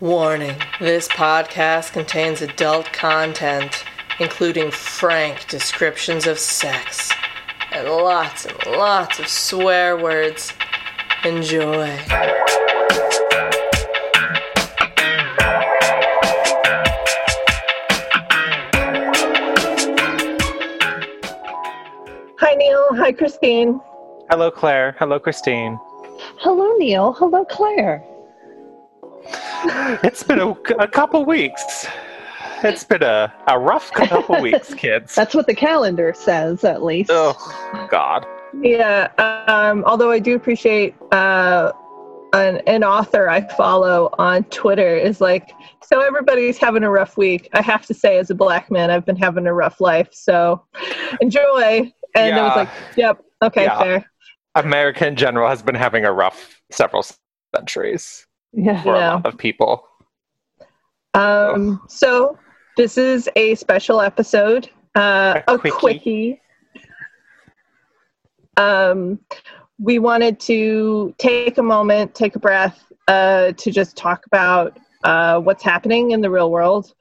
Warning 0.00 0.54
this 0.78 1.08
podcast 1.08 1.94
contains 1.94 2.42
adult 2.42 2.92
content, 2.92 3.82
including 4.20 4.70
frank 4.70 5.48
descriptions 5.48 6.26
of 6.26 6.38
sex 6.38 7.10
and 7.72 7.88
lots 7.88 8.44
and 8.44 8.66
lots 8.66 9.18
of 9.18 9.26
swear 9.26 9.96
words. 9.96 10.52
Enjoy. 11.24 11.96
Hi, 22.38 22.54
Neil. 22.54 22.86
Hi, 22.96 23.12
Christine. 23.12 23.80
Hello, 24.28 24.50
Claire. 24.50 24.94
Hello, 24.98 25.18
Christine. 25.18 25.80
Hello, 26.40 26.76
Neil. 26.76 27.14
Hello, 27.14 27.46
Claire. 27.46 28.04
It's 30.04 30.22
been 30.22 30.38
a, 30.40 30.50
a 30.78 30.88
couple 30.88 31.24
weeks. 31.24 31.86
It's 32.62 32.84
been 32.84 33.02
a, 33.02 33.32
a 33.48 33.58
rough 33.58 33.92
couple 33.92 34.40
weeks, 34.40 34.74
kids. 34.74 35.14
That's 35.14 35.34
what 35.34 35.46
the 35.46 35.54
calendar 35.54 36.14
says, 36.16 36.64
at 36.64 36.82
least. 36.82 37.10
Oh, 37.12 37.88
God. 37.90 38.26
Yeah, 38.62 39.08
um, 39.48 39.84
although 39.86 40.10
I 40.10 40.18
do 40.18 40.34
appreciate 40.34 40.94
uh, 41.12 41.72
an, 42.32 42.62
an 42.66 42.82
author 42.84 43.28
I 43.28 43.46
follow 43.56 44.08
on 44.18 44.44
Twitter 44.44 44.96
is 44.96 45.20
like, 45.20 45.50
so 45.82 46.00
everybody's 46.00 46.56
having 46.56 46.82
a 46.82 46.90
rough 46.90 47.16
week. 47.16 47.48
I 47.52 47.60
have 47.62 47.84
to 47.86 47.94
say, 47.94 48.18
as 48.18 48.30
a 48.30 48.34
black 48.34 48.70
man, 48.70 48.90
I've 48.90 49.04
been 49.04 49.16
having 49.16 49.46
a 49.46 49.52
rough 49.52 49.80
life. 49.80 50.08
So 50.12 50.64
enjoy. 51.20 51.92
And 52.14 52.34
I 52.34 52.42
was 52.42 52.56
like, 52.56 52.68
yep, 52.96 53.18
okay, 53.42 53.64
Yeah. 53.64 53.78
fair. 53.78 54.10
America 54.54 55.06
in 55.06 55.16
general 55.16 55.48
has 55.50 55.62
been 55.62 55.74
having 55.74 56.06
a 56.06 56.12
rough 56.12 56.62
several 56.70 57.04
centuries 57.54 58.26
Yeah. 58.56 58.82
for 58.82 58.96
Yeah. 58.96 59.12
a 59.12 59.14
lot 59.16 59.26
of 59.26 59.38
people. 59.38 59.86
Um, 61.14 61.80
so 61.88 62.38
this 62.76 62.98
is 62.98 63.28
a 63.36 63.54
special 63.54 64.00
episode, 64.00 64.68
uh, 64.96 65.40
A 65.46 65.54
a, 65.54 65.58
quickie. 65.58 65.76
quickie. 65.78 66.40
Um, 68.56 69.20
we 69.78 69.98
wanted 69.98 70.40
to 70.40 71.14
take 71.18 71.58
a 71.58 71.62
moment, 71.62 72.14
take 72.14 72.34
a 72.36 72.38
breath, 72.38 72.82
uh, 73.08 73.52
to 73.52 73.70
just 73.70 73.96
talk 73.96 74.24
about 74.26 74.78
uh, 75.04 75.38
what's 75.40 75.62
happening 75.62 76.10
in 76.12 76.20
the 76.22 76.30
real 76.30 76.50
world. 76.50 76.92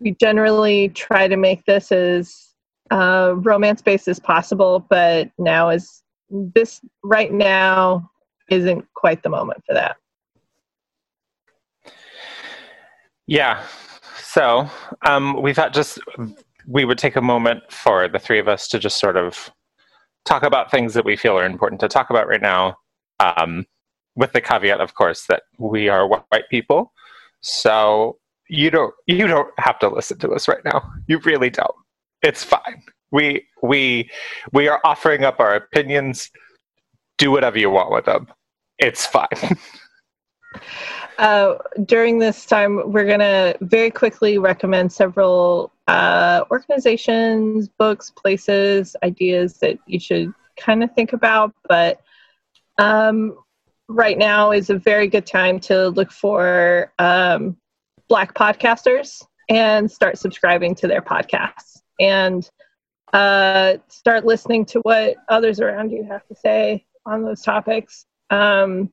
We 0.00 0.12
generally 0.20 0.88
try 0.90 1.28
to 1.28 1.36
make 1.36 1.64
this 1.64 1.90
as 1.92 2.48
uh, 2.90 3.34
romance 3.36 3.80
based 3.82 4.08
as 4.08 4.18
possible, 4.18 4.84
but 4.90 5.30
now 5.38 5.70
is 5.70 6.02
this 6.30 6.80
right 7.02 7.32
now 7.32 8.10
isn't 8.50 8.84
quite 8.94 9.22
the 9.22 9.28
moment 9.30 9.62
for 9.66 9.74
that. 9.74 9.96
Yeah. 13.26 13.62
So 14.18 14.68
um, 15.02 15.42
we 15.42 15.52
thought 15.52 15.72
just 15.72 15.98
we 16.66 16.84
would 16.84 16.98
take 16.98 17.16
a 17.16 17.22
moment 17.22 17.62
for 17.70 18.08
the 18.08 18.18
three 18.18 18.38
of 18.38 18.48
us 18.48 18.68
to 18.68 18.78
just 18.78 18.98
sort 18.98 19.16
of 19.16 19.50
talk 20.24 20.42
about 20.42 20.70
things 20.70 20.94
that 20.94 21.04
we 21.04 21.16
feel 21.16 21.38
are 21.38 21.46
important 21.46 21.80
to 21.80 21.88
talk 21.88 22.10
about 22.10 22.28
right 22.28 22.42
now, 22.42 22.76
um, 23.20 23.64
with 24.16 24.32
the 24.32 24.40
caveat, 24.40 24.80
of 24.80 24.94
course, 24.94 25.26
that 25.28 25.44
we 25.58 25.88
are 25.88 26.08
white 26.08 26.48
people. 26.50 26.92
So 27.40 28.18
you 28.48 28.70
don't 28.70 28.94
you 29.06 29.26
don't 29.26 29.48
have 29.58 29.78
to 29.80 29.88
listen 29.88 30.18
to 30.18 30.30
us 30.30 30.48
right 30.48 30.64
now. 30.64 30.82
You 31.06 31.18
really 31.20 31.50
don't. 31.50 31.74
It's 32.22 32.44
fine. 32.44 32.82
We 33.12 33.46
we 33.62 34.10
we 34.52 34.68
are 34.68 34.80
offering 34.84 35.24
up 35.24 35.40
our 35.40 35.54
opinions. 35.54 36.30
Do 37.18 37.30
whatever 37.30 37.58
you 37.58 37.70
want 37.70 37.92
with 37.92 38.04
them. 38.04 38.26
It's 38.78 39.06
fine. 39.06 39.28
Uh, 41.18 41.56
during 41.84 42.18
this 42.18 42.44
time, 42.44 42.92
we're 42.92 43.06
going 43.06 43.20
to 43.20 43.56
very 43.62 43.90
quickly 43.90 44.38
recommend 44.38 44.92
several 44.92 45.72
uh, 45.86 46.44
organizations, 46.50 47.68
books, 47.68 48.10
places, 48.10 48.96
ideas 49.02 49.54
that 49.58 49.78
you 49.86 49.98
should 49.98 50.32
kind 50.56 50.82
of 50.82 50.92
think 50.94 51.12
about. 51.12 51.54
But 51.68 52.00
um, 52.78 53.38
right 53.88 54.18
now 54.18 54.52
is 54.52 54.68
a 54.70 54.76
very 54.76 55.08
good 55.08 55.26
time 55.26 55.58
to 55.60 55.88
look 55.88 56.10
for 56.10 56.92
um, 56.98 57.56
Black 58.08 58.34
podcasters 58.34 59.24
and 59.48 59.90
start 59.90 60.18
subscribing 60.18 60.74
to 60.74 60.88
their 60.88 61.02
podcasts 61.02 61.80
and 62.00 62.48
uh, 63.12 63.76
start 63.88 64.26
listening 64.26 64.64
to 64.66 64.80
what 64.80 65.16
others 65.28 65.60
around 65.60 65.90
you 65.90 66.04
have 66.04 66.26
to 66.26 66.34
say 66.34 66.84
on 67.06 67.22
those 67.22 67.42
topics. 67.42 68.06
Um, 68.30 68.92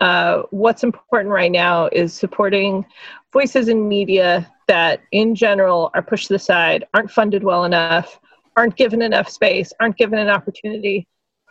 uh, 0.00 0.42
what's 0.50 0.82
important 0.82 1.30
right 1.30 1.52
now 1.52 1.88
is 1.92 2.12
supporting 2.12 2.84
voices 3.32 3.68
in 3.68 3.88
media 3.88 4.50
that, 4.66 5.02
in 5.12 5.34
general, 5.34 5.90
are 5.94 6.02
pushed 6.02 6.28
to 6.28 6.34
the 6.34 6.38
side, 6.38 6.84
aren't 6.94 7.10
funded 7.10 7.44
well 7.44 7.64
enough, 7.64 8.18
aren't 8.56 8.76
given 8.76 9.02
enough 9.02 9.28
space, 9.28 9.72
aren't 9.80 9.96
given 9.96 10.18
an 10.18 10.28
opportunity. 10.28 11.06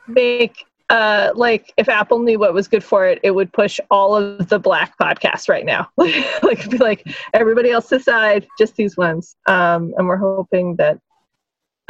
Make 0.07 0.65
uh, 0.89 1.31
like 1.35 1.71
if 1.77 1.87
Apple 1.87 2.19
knew 2.19 2.39
what 2.39 2.53
was 2.53 2.67
good 2.67 2.83
for 2.83 3.05
it, 3.05 3.19
it 3.21 3.31
would 3.31 3.53
push 3.53 3.79
all 3.91 4.15
of 4.15 4.49
the 4.49 4.57
black 4.57 4.97
podcasts 4.97 5.47
right 5.47 5.65
now. 5.65 5.87
like 5.97 6.67
be 6.69 6.77
like 6.77 7.05
everybody 7.33 7.69
else 7.69 7.91
aside, 7.91 8.47
just 8.57 8.75
these 8.75 8.97
ones. 8.97 9.35
Um, 9.45 9.93
and 9.97 10.07
we're 10.07 10.17
hoping 10.17 10.75
that 10.77 10.99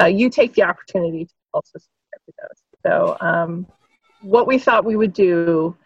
uh, 0.01 0.07
you 0.07 0.29
take 0.29 0.53
the 0.53 0.63
opportunity 0.63 1.25
to 1.25 1.33
also 1.53 1.71
subscribe 1.73 2.21
to 2.25 2.33
those. 2.41 2.81
So 2.85 3.17
um, 3.25 3.67
what 4.21 4.47
we 4.47 4.57
thought 4.59 4.83
we 4.83 4.97
would 4.97 5.13
do 5.13 5.77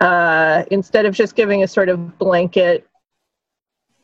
uh, 0.00 0.64
instead 0.70 1.06
of 1.06 1.14
just 1.14 1.34
giving 1.34 1.62
a 1.62 1.68
sort 1.68 1.88
of 1.88 2.18
blanket 2.18 2.88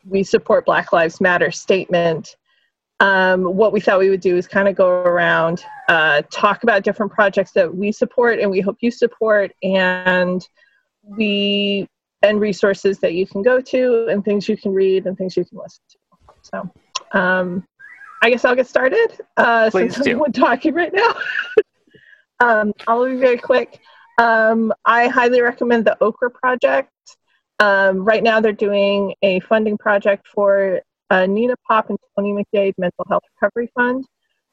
we 0.06 0.22
support 0.22 0.66
black 0.66 0.93
lives 0.93 1.21
matter 1.21 1.50
statement. 1.50 2.37
Um, 3.00 3.43
what 3.44 3.72
we 3.72 3.81
thought 3.81 3.99
we 3.99 4.10
would 4.10 4.21
do 4.21 4.37
is 4.37 4.47
kind 4.47 4.69
of 4.69 4.77
go 4.77 4.88
around 4.88 5.65
uh, 5.88 6.22
talk 6.31 6.62
about 6.62 6.84
different 6.84 7.12
projects 7.12 7.50
that 7.53 7.75
we 7.75 7.91
support 7.91 8.38
and 8.38 8.50
we 8.50 8.60
hope 8.60 8.77
you 8.81 8.91
support 8.91 9.53
and 9.62 10.47
we 11.03 11.88
and 12.22 12.41
resources 12.41 12.99
that 13.00 13.12
you 13.15 13.26
can 13.26 13.43
go 13.43 13.61
to 13.61 14.06
and 14.09 14.25
things 14.25 14.49
you 14.49 14.56
can 14.56 14.72
read 14.72 15.06
and 15.06 15.19
things 15.19 15.37
you 15.37 15.44
can 15.44 15.59
listen 15.59 15.82
to. 15.91 15.99
So 16.43 17.19
um, 17.19 17.66
i 18.22 18.31
guess 18.31 18.44
i'll 18.44 18.55
get 18.55 18.66
started 18.66 19.21
uh, 19.37 19.71
Please 19.71 19.94
since 19.94 20.05
do. 20.05 20.25
i'm 20.25 20.32
talking 20.32 20.75
right 20.75 20.93
now. 20.93 21.15
Um, 22.41 22.72
i'll 22.88 23.06
be 23.06 23.15
very 23.15 23.38
quick 23.38 23.81
um, 24.19 24.72
I 24.84 25.08
highly 25.08 25.41
recommend 25.41 25.84
the 25.84 25.97
Okra 26.02 26.30
Project. 26.30 26.91
Um, 27.60 28.04
right 28.04 28.22
now, 28.22 28.41
they're 28.41 28.52
doing 28.52 29.14
a 29.22 29.41
funding 29.41 29.78
project 29.78 30.26
for 30.28 30.80
uh, 31.10 31.26
Nina 31.26 31.54
Pop 31.69 31.91
and 31.91 31.98
Tony 32.16 32.32
McDade 32.32 32.75
Mental 32.78 33.04
Health 33.08 33.22
Recovery 33.41 33.70
Fund. 33.75 34.04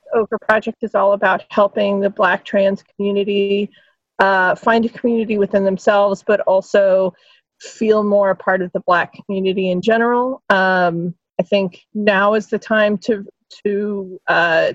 The 0.05 0.19
Okra 0.19 0.39
Project 0.39 0.77
is 0.83 0.95
all 0.95 1.13
about 1.13 1.43
helping 1.49 1.99
the 1.99 2.09
Black 2.09 2.45
trans 2.45 2.83
community 2.83 3.71
uh, 4.19 4.55
find 4.55 4.85
a 4.85 4.89
community 4.89 5.37
within 5.37 5.65
themselves, 5.65 6.23
but 6.25 6.41
also 6.41 7.13
feel 7.59 8.03
more 8.03 8.29
a 8.29 8.35
part 8.35 8.61
of 8.61 8.71
the 8.73 8.81
Black 8.81 9.13
community 9.13 9.71
in 9.71 9.81
general. 9.81 10.41
Um, 10.49 11.15
I 11.39 11.43
think 11.43 11.81
now 11.93 12.35
is 12.35 12.47
the 12.47 12.59
time 12.59 12.97
to 12.99 13.25
to 13.63 14.19
uh, 14.27 14.73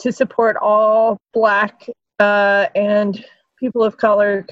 to 0.00 0.12
support 0.12 0.56
all 0.56 1.18
Black 1.34 1.86
uh, 2.18 2.66
and 2.74 3.22
people 3.60 3.84
of 3.84 3.98
color, 3.98 4.46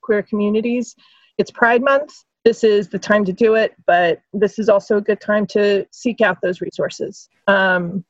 queer 0.00 0.22
communities. 0.22 0.96
It's 1.38 1.50
Pride 1.50 1.82
Month. 1.82 2.24
This 2.44 2.64
is 2.64 2.88
the 2.88 2.98
time 2.98 3.24
to 3.26 3.34
do 3.34 3.54
it, 3.54 3.74
but 3.86 4.22
this 4.32 4.58
is 4.58 4.70
also 4.70 4.96
a 4.96 5.00
good 5.00 5.20
time 5.20 5.46
to 5.48 5.86
seek 5.92 6.22
out 6.22 6.38
those 6.42 6.62
resources. 6.62 7.28
Um, 7.46 8.02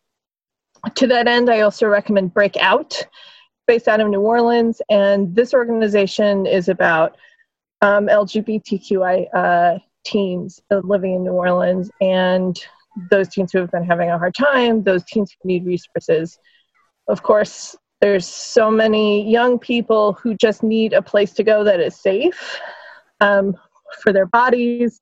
to 0.94 1.08
that 1.08 1.26
end, 1.26 1.50
I 1.50 1.60
also 1.60 1.88
recommend 1.88 2.32
Breakout, 2.32 3.06
based 3.66 3.88
out 3.88 4.00
of 4.00 4.08
New 4.08 4.20
Orleans, 4.20 4.80
and 4.88 5.34
this 5.34 5.52
organization 5.52 6.46
is 6.46 6.68
about 6.68 7.16
um, 7.82 8.06
LGBTQI 8.06 9.26
uh, 9.34 9.78
teens 10.04 10.62
living 10.70 11.14
in 11.14 11.24
New 11.24 11.32
Orleans 11.32 11.90
and 12.00 12.58
those 13.10 13.28
teens 13.28 13.52
who 13.52 13.58
have 13.58 13.70
been 13.70 13.84
having 13.84 14.10
a 14.10 14.18
hard 14.18 14.34
time, 14.34 14.82
those 14.82 15.04
teens 15.04 15.34
who 15.42 15.48
need 15.48 15.66
resources. 15.66 16.38
Of 17.08 17.22
course, 17.22 17.76
there's 18.00 18.26
so 18.26 18.70
many 18.70 19.30
young 19.30 19.58
people 19.58 20.14
who 20.14 20.34
just 20.34 20.62
need 20.62 20.92
a 20.92 21.02
place 21.02 21.32
to 21.34 21.44
go 21.44 21.64
that 21.64 21.80
is 21.80 21.96
safe 21.96 22.58
um, 23.20 23.54
for 24.02 24.12
their 24.12 24.26
bodies, 24.26 25.00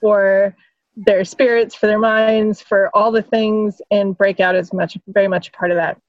for 0.00 0.54
their 0.96 1.24
spirits, 1.24 1.74
for 1.74 1.86
their 1.86 1.98
minds, 1.98 2.60
for 2.60 2.90
all 2.94 3.12
the 3.12 3.22
things, 3.22 3.80
and 3.90 4.16
Breakout 4.16 4.56
is 4.56 4.72
much, 4.72 4.96
very 5.08 5.28
much 5.28 5.48
a 5.48 5.52
part 5.52 5.70
of 5.70 5.76
that. 5.76 6.00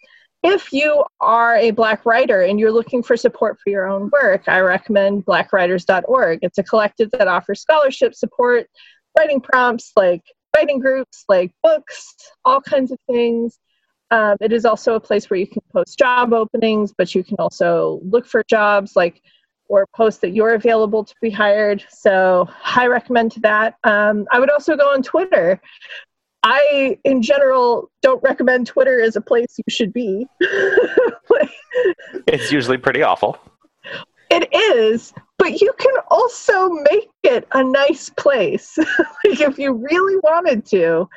If 0.41 0.71
you 0.71 1.03
are 1.19 1.57
a 1.57 1.71
Black 1.71 2.06
writer 2.06 2.44
and 2.44 2.59
you're 2.59 2.71
looking 2.71 3.03
for 3.03 3.18
support 3.18 3.59
for 3.62 3.69
your 3.69 3.88
own 3.88 4.09
work, 4.09 4.44
I 4.47 4.62
recommend 4.62 5.25
blackwriters.org. 5.25 6.39
It's 6.42 6.57
a 6.57 6.63
collective 6.63 7.12
that 7.12 7.27
offers 7.27 7.62
scholarship 7.62 8.15
support, 8.15 8.68
writing 9.18 9.42
prompts 9.42 9.92
like 9.97 10.24
writing 10.56 10.80
groups, 10.80 11.25
like 11.27 11.51
books, 11.62 12.15
all 12.45 12.62
kinds 12.62 12.92
of 12.92 12.97
things. 13.06 13.59
Um, 14.11 14.38
it 14.41 14.51
is 14.51 14.65
also 14.65 14.95
a 14.95 15.00
place 15.00 15.29
where 15.29 15.39
you 15.39 15.47
can 15.47 15.61
post 15.71 15.97
job 15.97 16.33
openings, 16.33 16.94
but 16.97 17.13
you 17.13 17.23
can 17.23 17.38
also 17.39 18.01
look 18.03 18.25
for 18.25 18.44
jobs. 18.50 18.95
Like 18.95 19.21
or 19.69 19.85
post 19.95 20.21
that 20.21 20.31
you're 20.31 20.56
available 20.56 21.06
to 21.06 21.13
be 21.21 21.29
hired. 21.29 21.85
So 21.89 22.50
I 22.65 22.88
recommend 22.88 23.33
that. 23.41 23.75
Um, 23.83 24.25
I 24.31 24.39
would 24.39 24.50
also 24.50 24.75
go 24.75 24.91
on 24.91 25.03
Twitter. 25.03 25.61
I, 26.41 26.97
in 27.03 27.21
general, 27.21 27.91
don't 28.01 28.21
recommend 28.23 28.67
Twitter 28.67 29.00
as 29.01 29.15
a 29.15 29.21
place 29.21 29.56
you 29.57 29.63
should 29.69 29.94
be. 29.94 30.25
it's 32.27 32.51
usually 32.51 32.77
pretty 32.77 33.03
awful. 33.03 33.38
It 34.39 34.47
is, 34.53 35.13
but 35.38 35.59
you 35.59 35.74
can 35.77 35.94
also 36.09 36.69
make 36.69 37.09
it 37.24 37.45
a 37.51 37.62
nice 37.62 38.09
place. 38.09 38.77
like 38.77 39.41
if 39.41 39.59
you 39.59 39.74
really 39.74 40.15
wanted 40.24 40.65
to, 40.68 41.09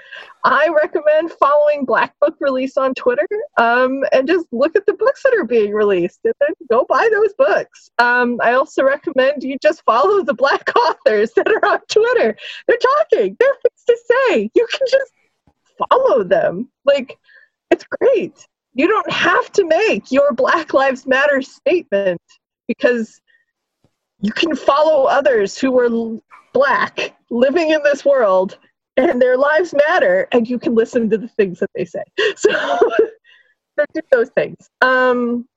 I 0.42 0.68
recommend 0.74 1.30
following 1.30 1.84
Black 1.84 2.14
Book 2.20 2.34
Release 2.40 2.76
on 2.76 2.94
Twitter 2.94 3.28
um, 3.58 4.02
and 4.12 4.26
just 4.26 4.48
look 4.50 4.74
at 4.74 4.86
the 4.86 4.94
books 4.94 5.22
that 5.22 5.34
are 5.34 5.44
being 5.44 5.72
released 5.72 6.18
and 6.24 6.34
then 6.40 6.50
go 6.68 6.84
buy 6.88 7.08
those 7.12 7.32
books. 7.34 7.90
Um, 7.98 8.40
I 8.42 8.54
also 8.54 8.82
recommend 8.82 9.44
you 9.44 9.56
just 9.62 9.84
follow 9.84 10.24
the 10.24 10.34
Black 10.34 10.68
authors 10.76 11.30
that 11.36 11.46
are 11.46 11.64
on 11.64 11.78
Twitter. 11.88 12.36
They're 12.66 12.78
talking, 12.78 13.36
they 13.38 13.46
are 13.46 13.56
things 13.62 13.84
to 13.86 13.98
say. 14.10 14.50
You 14.52 14.66
can 14.72 14.86
just 14.90 15.12
follow 15.88 16.24
them. 16.24 16.68
Like, 16.84 17.16
it's 17.70 17.84
great. 18.00 18.48
You 18.74 18.88
don't 18.88 19.12
have 19.12 19.52
to 19.52 19.64
make 19.64 20.10
your 20.10 20.32
Black 20.32 20.74
Lives 20.74 21.06
Matter 21.06 21.40
statement 21.40 22.20
because 22.78 23.20
you 24.20 24.32
can 24.32 24.54
follow 24.54 25.04
others 25.04 25.58
who 25.58 25.78
are 25.78 26.20
black 26.52 27.16
living 27.30 27.70
in 27.70 27.82
this 27.82 28.04
world 28.04 28.58
and 28.96 29.20
their 29.20 29.36
lives 29.36 29.74
matter 29.88 30.28
and 30.32 30.48
you 30.48 30.58
can 30.58 30.74
listen 30.74 31.08
to 31.10 31.18
the 31.18 31.28
things 31.28 31.58
that 31.58 31.70
they 31.74 31.84
say. 31.84 32.02
So 33.78 33.86
do 33.94 34.00
those 34.12 34.28
things. 34.28 34.68
Um, 34.82 35.48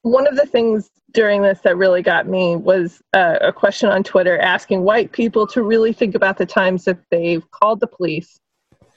one 0.00 0.26
of 0.26 0.34
the 0.34 0.46
things 0.46 0.88
during 1.12 1.42
this 1.42 1.60
that 1.60 1.76
really 1.76 2.00
got 2.00 2.26
me 2.26 2.56
was 2.56 3.02
uh, 3.12 3.38
a 3.42 3.52
question 3.52 3.90
on 3.90 4.02
twitter 4.02 4.38
asking 4.38 4.82
white 4.82 5.12
people 5.12 5.46
to 5.48 5.62
really 5.62 5.92
think 5.92 6.14
about 6.14 6.38
the 6.38 6.46
times 6.46 6.86
that 6.86 6.98
they've 7.10 7.48
called 7.50 7.80
the 7.80 7.86
police 7.86 8.40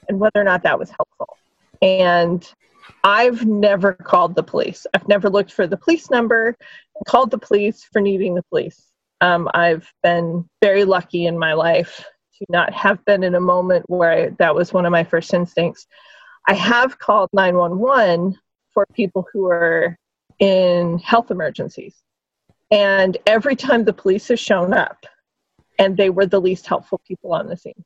and 0.08 0.18
whether 0.18 0.40
or 0.40 0.44
not 0.44 0.62
that 0.62 0.78
was 0.78 0.90
helpful. 0.90 1.36
And 1.82 2.50
I've 3.04 3.46
never 3.46 3.92
called 3.92 4.34
the 4.34 4.42
police. 4.42 4.86
I've 4.94 5.08
never 5.08 5.30
looked 5.30 5.52
for 5.52 5.66
the 5.66 5.76
police 5.76 6.10
number 6.10 6.56
called 7.06 7.30
the 7.30 7.38
police 7.38 7.84
for 7.84 8.00
needing 8.00 8.34
the 8.34 8.42
police. 8.44 8.82
Um, 9.20 9.48
I've 9.54 9.92
been 10.02 10.48
very 10.62 10.84
lucky 10.84 11.26
in 11.26 11.38
my 11.38 11.54
life 11.54 12.04
to 12.38 12.46
not 12.48 12.72
have 12.72 13.04
been 13.04 13.24
in 13.24 13.34
a 13.34 13.40
moment 13.40 13.88
where 13.88 14.10
I, 14.10 14.28
that 14.38 14.54
was 14.54 14.72
one 14.72 14.86
of 14.86 14.92
my 14.92 15.04
first 15.04 15.32
instincts. 15.34 15.86
I 16.46 16.54
have 16.54 16.98
called 16.98 17.30
911 17.32 18.38
for 18.72 18.86
people 18.94 19.26
who 19.32 19.46
are 19.46 19.96
in 20.38 20.98
health 20.98 21.30
emergencies. 21.30 21.96
And 22.70 23.16
every 23.26 23.56
time 23.56 23.84
the 23.84 23.92
police 23.92 24.28
has 24.28 24.38
shown 24.38 24.72
up, 24.72 25.04
and 25.78 25.96
they 25.96 26.10
were 26.10 26.26
the 26.26 26.40
least 26.40 26.66
helpful 26.66 27.00
people 27.06 27.32
on 27.32 27.46
the 27.46 27.56
scene. 27.56 27.84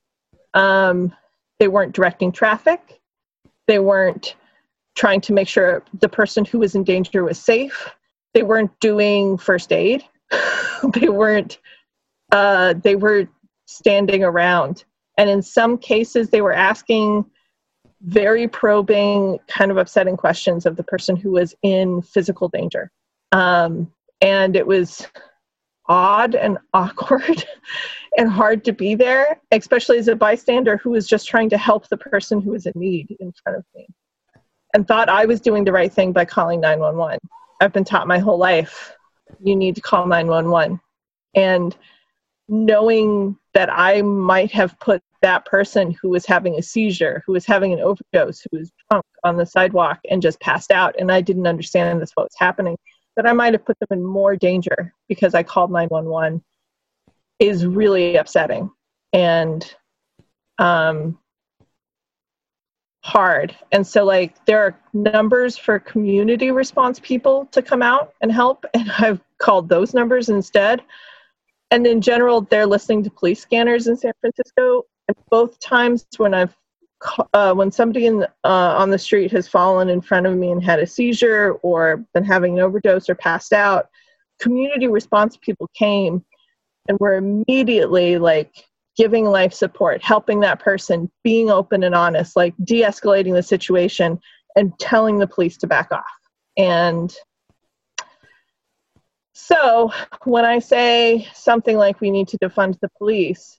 Um, 0.54 1.14
they 1.58 1.68
weren't 1.68 1.94
directing 1.94 2.32
traffic. 2.32 3.00
They 3.66 3.78
weren't 3.78 4.34
trying 4.94 5.20
to 5.22 5.32
make 5.32 5.48
sure 5.48 5.82
the 6.00 6.08
person 6.08 6.44
who 6.44 6.58
was 6.58 6.74
in 6.74 6.84
danger 6.84 7.24
was 7.24 7.38
safe. 7.38 7.90
They 8.34 8.42
weren't 8.42 8.78
doing 8.80 9.38
first 9.38 9.72
aid. 9.72 10.04
they 10.94 11.08
weren't. 11.08 11.58
Uh, 12.30 12.74
they 12.82 12.96
were 12.96 13.28
standing 13.66 14.24
around, 14.24 14.84
and 15.18 15.28
in 15.28 15.42
some 15.42 15.76
cases, 15.76 16.30
they 16.30 16.40
were 16.40 16.52
asking 16.52 17.24
very 18.02 18.48
probing, 18.48 19.38
kind 19.48 19.70
of 19.70 19.76
upsetting 19.76 20.16
questions 20.16 20.66
of 20.66 20.76
the 20.76 20.82
person 20.82 21.14
who 21.14 21.32
was 21.32 21.54
in 21.62 22.02
physical 22.02 22.48
danger. 22.48 22.90
Um, 23.32 23.92
and 24.20 24.56
it 24.56 24.66
was 24.66 25.06
odd 25.88 26.34
and 26.34 26.58
awkward 26.74 27.44
and 28.16 28.30
hard 28.30 28.64
to 28.64 28.72
be 28.72 28.94
there, 28.94 29.40
especially 29.52 29.98
as 29.98 30.08
a 30.08 30.16
bystander 30.16 30.78
who 30.78 30.90
was 30.90 31.06
just 31.06 31.28
trying 31.28 31.50
to 31.50 31.58
help 31.58 31.88
the 31.88 31.96
person 31.96 32.40
who 32.40 32.50
was 32.50 32.66
in 32.66 32.72
need 32.74 33.14
in 33.20 33.32
front 33.44 33.58
of 33.58 33.64
me 33.74 33.86
and 34.74 34.86
thought 34.86 35.08
I 35.08 35.26
was 35.26 35.40
doing 35.40 35.64
the 35.64 35.72
right 35.72 35.92
thing 35.92 36.12
by 36.12 36.24
calling 36.24 36.60
911. 36.60 37.18
I've 37.60 37.72
been 37.72 37.84
taught 37.84 38.06
my 38.06 38.18
whole 38.18 38.38
life 38.38 38.94
you 39.42 39.56
need 39.56 39.74
to 39.74 39.80
call 39.80 40.06
911. 40.06 40.80
And 41.34 41.76
knowing 42.48 43.36
that 43.54 43.70
I 43.72 44.02
might 44.02 44.50
have 44.52 44.78
put 44.80 45.02
that 45.22 45.44
person 45.44 45.96
who 46.02 46.08
was 46.10 46.26
having 46.26 46.56
a 46.56 46.62
seizure, 46.62 47.22
who 47.26 47.32
was 47.32 47.46
having 47.46 47.72
an 47.72 47.80
overdose, 47.80 48.40
who 48.40 48.58
was 48.58 48.72
drunk 48.90 49.04
on 49.24 49.36
the 49.36 49.46
sidewalk 49.46 50.00
and 50.10 50.20
just 50.20 50.40
passed 50.40 50.70
out, 50.70 50.94
and 50.98 51.12
I 51.12 51.20
didn't 51.20 51.46
understand 51.46 52.00
this 52.00 52.10
what 52.14 52.24
was 52.24 52.36
happening, 52.36 52.76
that 53.16 53.26
I 53.26 53.32
might 53.32 53.52
have 53.52 53.64
put 53.64 53.78
them 53.78 53.98
in 53.98 54.04
more 54.04 54.36
danger 54.36 54.92
because 55.08 55.34
I 55.34 55.42
called 55.42 55.70
911 55.70 56.42
is 57.38 57.66
really 57.66 58.16
upsetting. 58.16 58.70
And 59.12 59.74
um, 60.58 61.18
hard. 63.02 63.54
And 63.72 63.86
so, 63.86 64.04
like, 64.04 64.44
there 64.46 64.62
are 64.62 64.78
numbers 64.92 65.58
for 65.58 65.78
community 65.78 66.50
response 66.50 67.00
people 67.00 67.46
to 67.46 67.60
come 67.60 67.82
out 67.82 68.14
and 68.20 68.32
help, 68.32 68.64
and 68.74 68.90
I've 68.98 69.20
called 69.38 69.68
those 69.68 69.92
numbers 69.92 70.28
instead. 70.28 70.82
And 71.70 71.86
in 71.86 72.00
general, 72.00 72.42
they're 72.42 72.66
listening 72.66 73.02
to 73.04 73.10
police 73.10 73.40
scanners 73.40 73.86
in 73.86 73.96
San 73.96 74.12
Francisco. 74.20 74.84
And 75.08 75.16
both 75.30 75.58
times 75.58 76.06
when 76.16 76.34
I've 76.34 76.56
uh, 77.34 77.52
when 77.52 77.72
somebody 77.72 78.06
in, 78.06 78.22
uh, 78.22 78.26
on 78.44 78.90
the 78.90 78.98
street 78.98 79.32
has 79.32 79.48
fallen 79.48 79.88
in 79.88 80.00
front 80.00 80.24
of 80.24 80.36
me 80.36 80.52
and 80.52 80.62
had 80.62 80.78
a 80.78 80.86
seizure 80.86 81.54
or 81.62 82.04
been 82.14 82.24
having 82.24 82.56
an 82.56 82.64
overdose 82.64 83.08
or 83.08 83.16
passed 83.16 83.52
out, 83.52 83.88
community 84.40 84.86
response 84.86 85.36
people 85.36 85.68
came 85.74 86.24
and 86.88 86.98
were 87.00 87.14
immediately 87.14 88.18
like 88.18 88.66
giving 88.96 89.24
life 89.24 89.52
support, 89.52 90.02
helping 90.02 90.40
that 90.40 90.60
person, 90.60 91.10
being 91.24 91.50
open 91.50 91.82
and 91.82 91.94
honest, 91.94 92.36
like 92.36 92.54
de 92.62 92.82
escalating 92.82 93.34
the 93.34 93.42
situation 93.42 94.20
and 94.56 94.78
telling 94.78 95.18
the 95.18 95.26
police 95.26 95.56
to 95.58 95.66
back 95.66 95.90
off. 95.92 96.04
And 96.56 97.14
so 99.32 99.90
when 100.24 100.44
I 100.44 100.58
say 100.58 101.26
something 101.34 101.76
like 101.76 102.00
we 102.00 102.10
need 102.10 102.28
to 102.28 102.38
defund 102.38 102.78
the 102.80 102.90
police, 102.98 103.58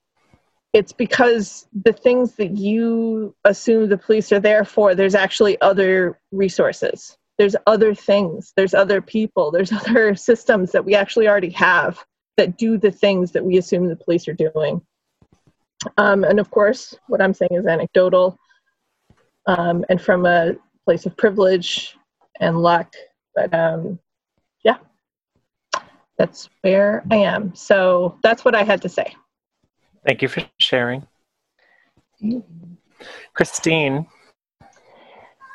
it's 0.71 0.91
because 0.91 1.67
the 1.83 1.93
things 1.93 2.33
that 2.35 2.57
you 2.57 3.35
assume 3.43 3.89
the 3.89 3.97
police 3.97 4.31
are 4.31 4.39
there 4.39 4.65
for, 4.65 4.95
there's 4.95 5.15
actually 5.15 5.59
other 5.61 6.19
resources. 6.31 7.17
There's 7.37 7.55
other 7.65 7.95
things, 7.95 8.53
there's 8.55 8.73
other 8.73 9.01
people, 9.01 9.51
there's 9.51 9.71
other 9.87 10.15
systems 10.15 10.71
that 10.71 10.85
we 10.85 10.95
actually 10.95 11.27
already 11.27 11.51
have 11.51 12.03
that 12.37 12.57
do 12.57 12.77
the 12.77 12.91
things 12.91 13.31
that 13.31 13.45
we 13.45 13.57
assume 13.57 13.87
the 13.87 13.95
police 13.95 14.27
are 14.27 14.33
doing. 14.33 14.81
Um, 15.97 16.23
and 16.23 16.39
of 16.39 16.49
course, 16.51 16.95
what 17.07 17.21
I'm 17.21 17.33
saying 17.33 17.51
is 17.53 17.65
anecdotal 17.65 18.37
um, 19.45 19.85
and 19.89 20.01
from 20.01 20.25
a 20.25 20.55
place 20.85 21.05
of 21.05 21.15
privilege 21.17 21.95
and 22.39 22.61
luck. 22.61 22.93
But 23.35 23.53
um, 23.53 23.99
yeah, 24.63 24.77
that's 26.17 26.49
where 26.61 27.03
I 27.11 27.17
am. 27.17 27.55
So 27.55 28.17
that's 28.23 28.45
what 28.45 28.55
I 28.55 28.63
had 28.63 28.81
to 28.83 28.89
say. 28.89 29.13
Thank 30.05 30.21
you 30.21 30.27
for 30.27 30.43
sharing. 30.59 31.07
Christine. 33.33 34.07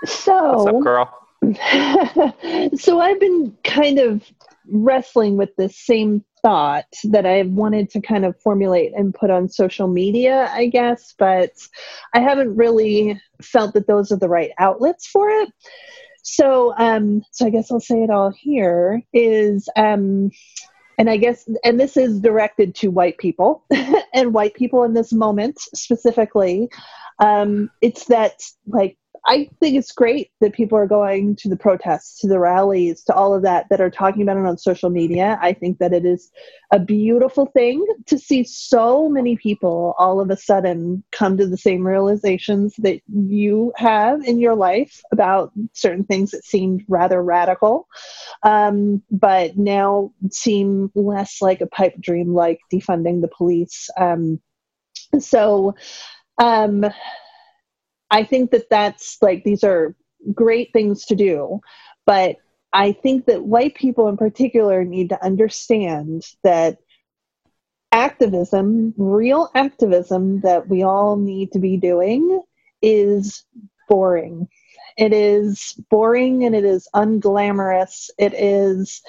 So, 0.05 0.53
what's 0.53 0.77
up, 0.77 0.83
girl? 0.83 1.15
so 2.79 3.01
I've 3.01 3.21
been 3.21 3.57
kind 3.65 3.99
of 3.99 4.23
wrestling 4.71 5.37
with 5.37 5.55
this 5.57 5.79
same 5.79 6.25
thought 6.43 6.87
that 7.05 7.27
I 7.27 7.43
wanted 7.43 7.91
to 7.91 8.01
kind 8.01 8.25
of 8.25 8.41
formulate 8.41 8.93
and 8.95 9.15
put 9.15 9.31
on 9.31 9.49
social 9.49 9.89
media, 9.89 10.49
I 10.53 10.67
guess, 10.67 11.15
but 11.19 11.53
I 12.15 12.21
haven't 12.21 12.57
really 12.57 13.21
felt 13.43 13.75
that 13.75 13.87
those 13.87 14.13
are 14.13 14.19
the 14.19 14.29
right 14.29 14.51
outlets 14.59 15.07
for 15.07 15.29
it. 15.29 15.51
So, 16.23 16.75
um, 16.77 17.23
so 17.33 17.47
I 17.47 17.51
guess 17.51 17.71
I'll 17.71 17.81
say 17.81 18.03
it 18.03 18.11
all 18.11 18.33
here 18.37 19.03
is, 19.13 19.69
um, 19.77 20.31
and 20.99 21.09
I 21.09 21.17
guess, 21.17 21.49
and 21.65 21.81
this 21.81 21.97
is 21.97 22.21
directed 22.21 22.75
to 22.77 22.91
white 22.91 23.19
people 23.19 23.65
and 24.15 24.35
white 24.35 24.55
people 24.55 24.85
in 24.85 24.95
this 24.95 25.13
moment 25.13 25.59
specifically. 25.75 26.69
Um, 27.21 27.71
it's 27.81 28.05
that 28.07 28.43
like 28.67 28.98
I 29.27 29.49
think 29.61 29.77
it's 29.77 29.93
great 29.93 30.31
that 30.41 30.53
people 30.53 30.79
are 30.79 30.87
going 30.87 31.37
to 31.37 31.49
the 31.49 31.57
protests, 31.57 32.21
to 32.21 32.27
the 32.27 32.39
rallies, 32.39 33.03
to 33.05 33.15
all 33.15 33.35
of 33.35 33.43
that, 33.43 33.67
that 33.71 33.81
are 33.81 33.91
talking 33.91 34.23
about 34.23 34.37
it 34.37 34.47
on 34.47 34.59
social 34.59 34.91
media. 34.91 35.39
I 35.43 35.53
think 35.53 35.79
that 35.79 35.93
it 35.93 36.05
is 36.05 36.31
a 36.73 36.79
beautiful 36.79 37.47
thing 37.47 37.85
to 38.07 38.19
see 38.19 38.45
so 38.45 39.09
many 39.09 39.37
people 39.37 39.95
all 39.99 40.21
of 40.21 40.31
a 40.31 40.37
sudden 40.37 41.03
come 41.13 41.37
to 41.37 41.47
the 41.47 41.57
same 41.57 41.87
realizations 41.87 42.75
that 42.79 43.01
you 43.09 43.73
have 43.77 44.23
in 44.25 44.39
your 44.39 44.55
life 44.55 45.03
about 45.13 45.53
certain 45.73 46.05
things 46.05 46.31
that 46.31 46.45
seemed 46.45 46.85
rather 46.89 47.23
radical, 47.23 47.89
um, 48.43 49.03
but 49.11 49.57
now 49.57 50.13
seem 50.31 50.91
less 50.95 51.41
like 51.41 51.61
a 51.61 51.67
pipe 51.67 51.95
dream, 52.01 52.35
like 52.35 52.61
defunding 52.73 53.21
the 53.21 53.29
police. 53.29 53.89
Um, 53.99 54.41
so, 55.19 55.75
um, 56.39 56.85
I 58.11 58.25
think 58.25 58.51
that 58.51 58.71
that's 58.71 59.19
like 59.21 59.45
these 59.45 59.65
are 59.65 59.95
great 60.35 60.73
things 60.73 61.05
to 61.07 61.15
do, 61.15 61.61
but 62.07 62.37
I 62.73 62.93
think 62.93 63.27
that 63.27 63.45
white 63.45 63.75
people 63.75 64.09
in 64.09 64.17
particular 64.17 64.85
need 64.85 65.09
to 65.11 65.25
understand 65.25 66.25
that 66.43 66.79
activism, 67.93 68.95
real 68.97 69.51
activism 69.55 70.41
that 70.41 70.69
we 70.69 70.83
all 70.83 71.17
need 71.17 71.53
to 71.53 71.59
be 71.59 71.77
doing, 71.77 72.43
is 72.83 73.45
boring. 73.89 74.49
It 74.99 75.13
is 75.13 75.75
boring 75.91 76.45
and 76.45 76.57
it 76.57 76.65
is 76.65 76.89
unglamorous. 76.95 78.11
It 78.19 78.35
is 78.35 79.01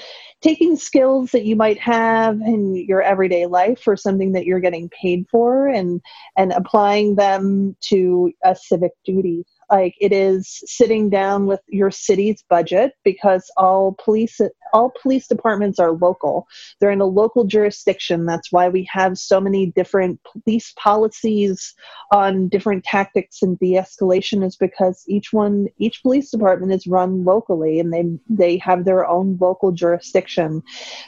taking 0.42 0.78
skills 0.78 1.32
that 1.32 1.46
you 1.46 1.56
might 1.56 1.80
have 1.80 2.40
in 2.42 2.76
your 2.76 3.02
everyday 3.02 3.48
life 3.48 3.82
for 3.82 3.98
something 3.98 4.32
that 4.34 4.46
you're 4.46 4.60
getting 4.60 4.90
paid 4.90 5.26
for 5.32 5.68
and 5.68 6.00
and 6.38 6.52
applying 6.52 7.16
them 7.16 7.76
to 7.90 8.32
a 8.46 8.56
civic 8.56 8.92
duty 9.04 9.46
like 9.72 9.96
it 10.00 10.12
is 10.12 10.62
sitting 10.66 11.10
down 11.10 11.46
with 11.46 11.62
your 11.68 11.92
city's 11.92 12.44
budget 12.50 12.94
because 13.04 13.50
all 13.58 13.96
police 14.04 14.40
all 14.74 14.94
police 15.02 15.28
departments 15.28 15.80
are 15.80 15.94
local. 15.94 16.48
They're 16.80 16.92
in 16.92 17.02
a 17.02 17.06
local 17.06 17.44
jurisdiction. 17.44 18.26
That's 18.26 18.52
why 18.52 18.70
we 18.70 18.88
have 18.92 19.18
so 19.18 19.42
many 19.42 19.68
different 19.68 20.20
police 20.24 20.74
policies 20.78 21.74
on 22.12 22.50
different 22.50 22.84
tactics 22.84 23.42
and 23.42 23.58
de-escalation 23.60 24.46
is 24.46 24.56
because 24.56 25.04
each 25.08 25.34
one 25.34 25.68
each 25.78 26.02
police 26.02 26.30
department 26.32 26.72
is 26.72 26.88
run 26.88 27.24
locally 27.24 27.80
and 27.80 27.94
they 27.94 28.06
they 28.30 28.58
have 28.58 28.86
their 28.86 29.08
own 29.08 29.38
local 29.40 29.72
jurisdiction. 29.72 30.62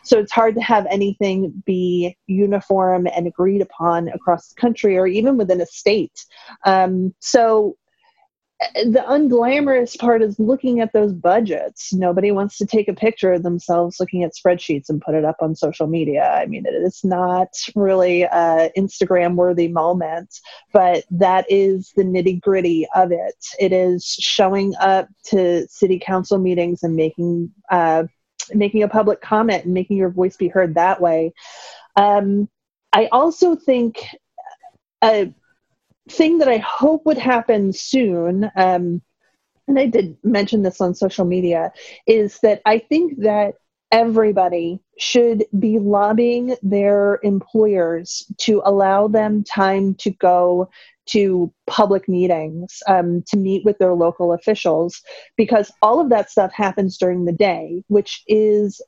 So 0.04 0.18
it's 0.20 0.32
hard 0.32 0.56
to 0.56 0.62
have 0.62 0.86
anything 0.90 1.64
be 1.66 2.18
uniform 2.28 3.08
and 3.08 3.28
agreed 3.28 3.62
upon 3.62 4.08
across 4.10 4.50
the 4.50 4.60
country 4.60 4.98
or 4.98 5.08
even 5.08 5.38
within 5.38 5.62
a 5.62 5.66
state. 5.66 6.26
Um, 6.66 7.14
so 7.20 7.78
the 8.76 9.04
unglamorous 9.08 9.98
part 9.98 10.22
is 10.22 10.38
looking 10.40 10.82
at 10.82 10.94
those 10.94 11.14
budgets. 11.14 11.92
Nobody 11.94 12.32
wants 12.32 12.58
to 12.60 12.66
take 12.66 12.88
a 12.88 12.94
picture 12.94 13.34
of 13.34 13.44
themselves 13.44 14.00
looking 14.00 14.24
at 14.24 14.34
spreadsheets 14.36 14.90
and 14.90 15.02
put 15.02 15.16
it 15.16 15.26
up 15.26 15.38
on 15.42 15.56
social 15.56 15.88
media. 15.88 16.32
I 16.32 16.46
mean, 16.46 16.66
it 16.66 16.74
is 16.74 17.04
not 17.04 17.48
really 17.76 18.26
an 18.26 18.70
Instagram 18.78 19.36
worthy 19.36 19.68
moment, 19.68 20.40
but 20.74 21.06
that 21.10 21.46
is 21.50 21.92
the 21.96 22.04
nitty 22.04 22.40
gritty 22.42 22.88
of 22.94 23.12
it. 23.12 23.36
It 23.60 23.74
is 23.74 24.06
showing 24.06 24.74
up 24.80 25.08
to 25.28 25.68
city 25.68 26.00
council 26.00 26.38
meetings 26.38 26.84
and 26.84 26.96
making 26.96 27.52
uh, 27.72 28.04
making 28.54 28.84
a 28.84 28.88
public 28.88 29.22
comment 29.22 29.66
and 29.66 29.74
making 29.74 29.98
your 29.98 30.10
voice 30.10 30.38
be 30.38 30.50
heard 30.50 30.76
that 30.76 31.02
way. 31.02 31.34
Um, 31.96 32.48
I 32.94 33.08
also 33.12 33.56
think. 33.56 34.06
Uh, 35.02 35.26
thing 36.10 36.40
that 36.40 36.48
I 36.48 36.58
hope 36.58 37.06
would 37.06 37.18
happen 37.18 37.74
soon, 37.74 38.50
um, 38.56 39.02
and 39.68 39.80
I 39.80 39.86
did 39.86 40.18
mention 40.24 40.64
this 40.64 40.82
on 40.82 40.96
social 40.96 41.26
media, 41.26 41.72
is 42.08 42.40
that 42.40 42.62
I 42.66 42.80
think 42.80 43.20
that 43.20 43.56
everybody 43.92 44.80
should 44.98 45.44
be 45.60 45.78
lobbying 45.78 46.56
their 46.62 47.20
employers 47.24 48.26
to 48.38 48.62
allow 48.66 49.08
them 49.08 49.44
time 49.44 49.94
to 49.96 50.10
go 50.12 50.70
to 51.08 51.54
public 51.68 52.08
meetings 52.08 52.82
um, 52.88 53.24
to 53.28 53.38
meet 53.38 53.66
with 53.66 53.78
their 53.80 53.94
local 53.94 54.34
officials 54.34 55.02
because 55.36 55.72
all 55.82 56.00
of 56.00 56.10
that 56.10 56.30
stuff 56.30 56.54
happens 56.54 56.98
during 56.98 57.26
the 57.26 57.34
day 57.34 57.84
which 57.88 58.24
is 58.28 58.82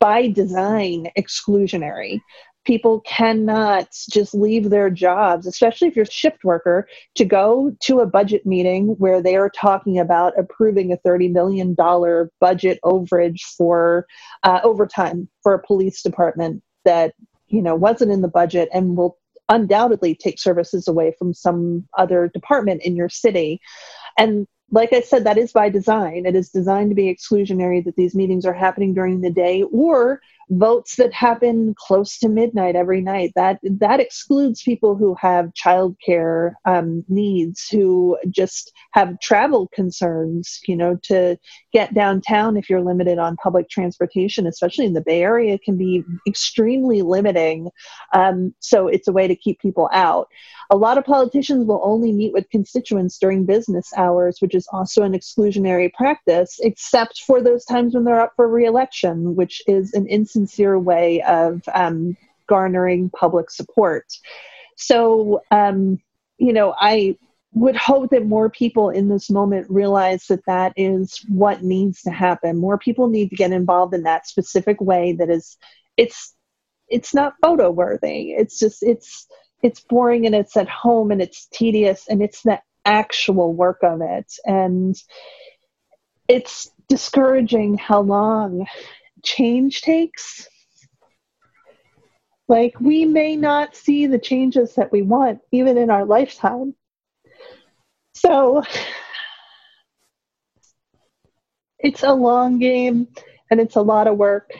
by 0.00 0.26
design 0.26 1.06
exclusionary 1.16 2.20
people 2.68 3.00
cannot 3.00 3.88
just 4.10 4.34
leave 4.34 4.68
their 4.68 4.90
jobs, 4.90 5.46
especially 5.46 5.88
if 5.88 5.96
you're 5.96 6.02
a 6.02 6.10
shift 6.10 6.44
worker, 6.44 6.86
to 7.14 7.24
go 7.24 7.74
to 7.80 8.00
a 8.00 8.06
budget 8.06 8.44
meeting 8.44 8.88
where 8.98 9.22
they 9.22 9.36
are 9.36 9.48
talking 9.48 9.98
about 9.98 10.38
approving 10.38 10.92
a 10.92 10.98
$30 10.98 11.32
million 11.32 11.74
budget 12.40 12.78
overage 12.84 13.40
for 13.56 14.06
uh, 14.42 14.60
overtime 14.62 15.26
for 15.42 15.54
a 15.54 15.66
police 15.66 16.02
department 16.02 16.62
that 16.84 17.14
you 17.48 17.62
know 17.62 17.74
wasn't 17.74 18.12
in 18.12 18.20
the 18.20 18.28
budget 18.28 18.68
and 18.74 18.98
will 18.98 19.16
undoubtedly 19.48 20.14
take 20.14 20.38
services 20.38 20.86
away 20.86 21.14
from 21.18 21.32
some 21.32 21.88
other 21.96 22.30
department 22.34 22.82
in 22.82 22.94
your 22.94 23.08
city 23.08 23.58
and 24.18 24.46
like 24.70 24.92
I 24.92 25.00
said, 25.00 25.24
that 25.24 25.38
is 25.38 25.52
by 25.52 25.70
design. 25.70 26.26
It 26.26 26.36
is 26.36 26.50
designed 26.50 26.90
to 26.90 26.94
be 26.94 27.14
exclusionary 27.14 27.82
that 27.86 27.96
these 27.96 28.14
meetings 28.14 28.44
are 28.44 28.52
happening 28.52 28.92
during 28.92 29.22
the 29.22 29.30
day 29.30 29.62
or 29.72 30.20
votes 30.50 30.96
that 30.96 31.12
happen 31.12 31.74
close 31.78 32.18
to 32.18 32.28
midnight 32.28 32.76
every 32.76 33.00
night. 33.00 33.32
That 33.34 33.58
that 33.62 34.00
excludes 34.00 34.62
people 34.62 34.96
who 34.96 35.14
have 35.20 35.52
childcare 35.54 36.54
um, 36.64 37.04
needs, 37.08 37.68
who 37.68 38.18
just 38.30 38.72
have 38.92 39.18
travel 39.20 39.68
concerns. 39.74 40.60
You 40.66 40.76
know, 40.76 40.98
to 41.04 41.38
get 41.72 41.94
downtown 41.94 42.56
if 42.56 42.68
you're 42.68 42.80
limited 42.80 43.18
on 43.18 43.36
public 43.36 43.68
transportation, 43.68 44.46
especially 44.46 44.86
in 44.86 44.94
the 44.94 45.00
Bay 45.00 45.22
Area, 45.22 45.58
can 45.58 45.76
be 45.76 46.02
extremely 46.26 47.02
limiting. 47.02 47.68
Um, 48.14 48.54
so 48.60 48.88
it's 48.88 49.08
a 49.08 49.12
way 49.12 49.28
to 49.28 49.36
keep 49.36 49.60
people 49.60 49.88
out. 49.92 50.28
A 50.70 50.76
lot 50.76 50.98
of 50.98 51.04
politicians 51.04 51.66
will 51.66 51.80
only 51.82 52.12
meet 52.12 52.32
with 52.32 52.50
constituents 52.50 53.18
during 53.18 53.46
business 53.46 53.90
hours, 53.96 54.38
which 54.40 54.54
is 54.54 54.68
also 54.72 55.02
an 55.02 55.12
exclusionary 55.12 55.92
practice, 55.94 56.58
except 56.60 57.22
for 57.22 57.40
those 57.42 57.64
times 57.64 57.94
when 57.94 58.04
they're 58.04 58.20
up 58.20 58.32
for 58.36 58.48
reelection, 58.48 59.34
which 59.34 59.62
is 59.66 59.92
an 59.94 60.06
insincere 60.38 60.78
way 60.78 61.22
of 61.22 61.62
um, 61.74 62.16
garnering 62.46 63.10
public 63.10 63.50
support. 63.50 64.06
So, 64.76 65.42
um, 65.50 66.00
you 66.38 66.52
know, 66.52 66.74
I 66.78 67.16
would 67.54 67.76
hope 67.76 68.10
that 68.10 68.26
more 68.26 68.50
people 68.50 68.90
in 68.90 69.08
this 69.08 69.30
moment 69.30 69.66
realize 69.68 70.26
that 70.26 70.44
that 70.46 70.72
is 70.76 71.24
what 71.28 71.62
needs 71.62 72.02
to 72.02 72.10
happen. 72.10 72.58
More 72.58 72.78
people 72.78 73.08
need 73.08 73.30
to 73.30 73.36
get 73.36 73.52
involved 73.52 73.94
in 73.94 74.04
that 74.04 74.26
specific 74.26 74.80
way 74.80 75.12
that 75.18 75.30
is, 75.30 75.56
it's, 75.96 76.34
it's 76.88 77.14
not 77.14 77.34
photo 77.42 77.70
worthy. 77.70 78.32
It's 78.32 78.58
just, 78.58 78.82
it's, 78.82 79.26
it's 79.62 79.80
boring 79.80 80.26
and 80.26 80.34
it's 80.34 80.56
at 80.56 80.68
home 80.68 81.10
and 81.10 81.20
it's 81.20 81.46
tedious 81.46 82.06
and 82.08 82.22
it's 82.22 82.42
the 82.42 82.60
actual 82.84 83.52
work 83.52 83.78
of 83.82 84.00
it 84.00 84.32
and 84.44 84.96
it's 86.28 86.70
discouraging 86.88 87.76
how 87.76 88.00
long 88.00 88.66
change 89.22 89.82
takes. 89.82 90.48
Like 92.48 92.80
we 92.80 93.04
may 93.04 93.36
not 93.36 93.76
see 93.76 94.06
the 94.06 94.18
changes 94.18 94.74
that 94.76 94.90
we 94.90 95.02
want 95.02 95.40
even 95.52 95.76
in 95.76 95.90
our 95.90 96.04
lifetime. 96.04 96.74
So 98.14 98.62
it's 101.78 102.02
a 102.02 102.12
long 102.12 102.58
game 102.58 103.08
and 103.50 103.60
it's 103.60 103.76
a 103.76 103.82
lot 103.82 104.06
of 104.06 104.16
work. 104.16 104.50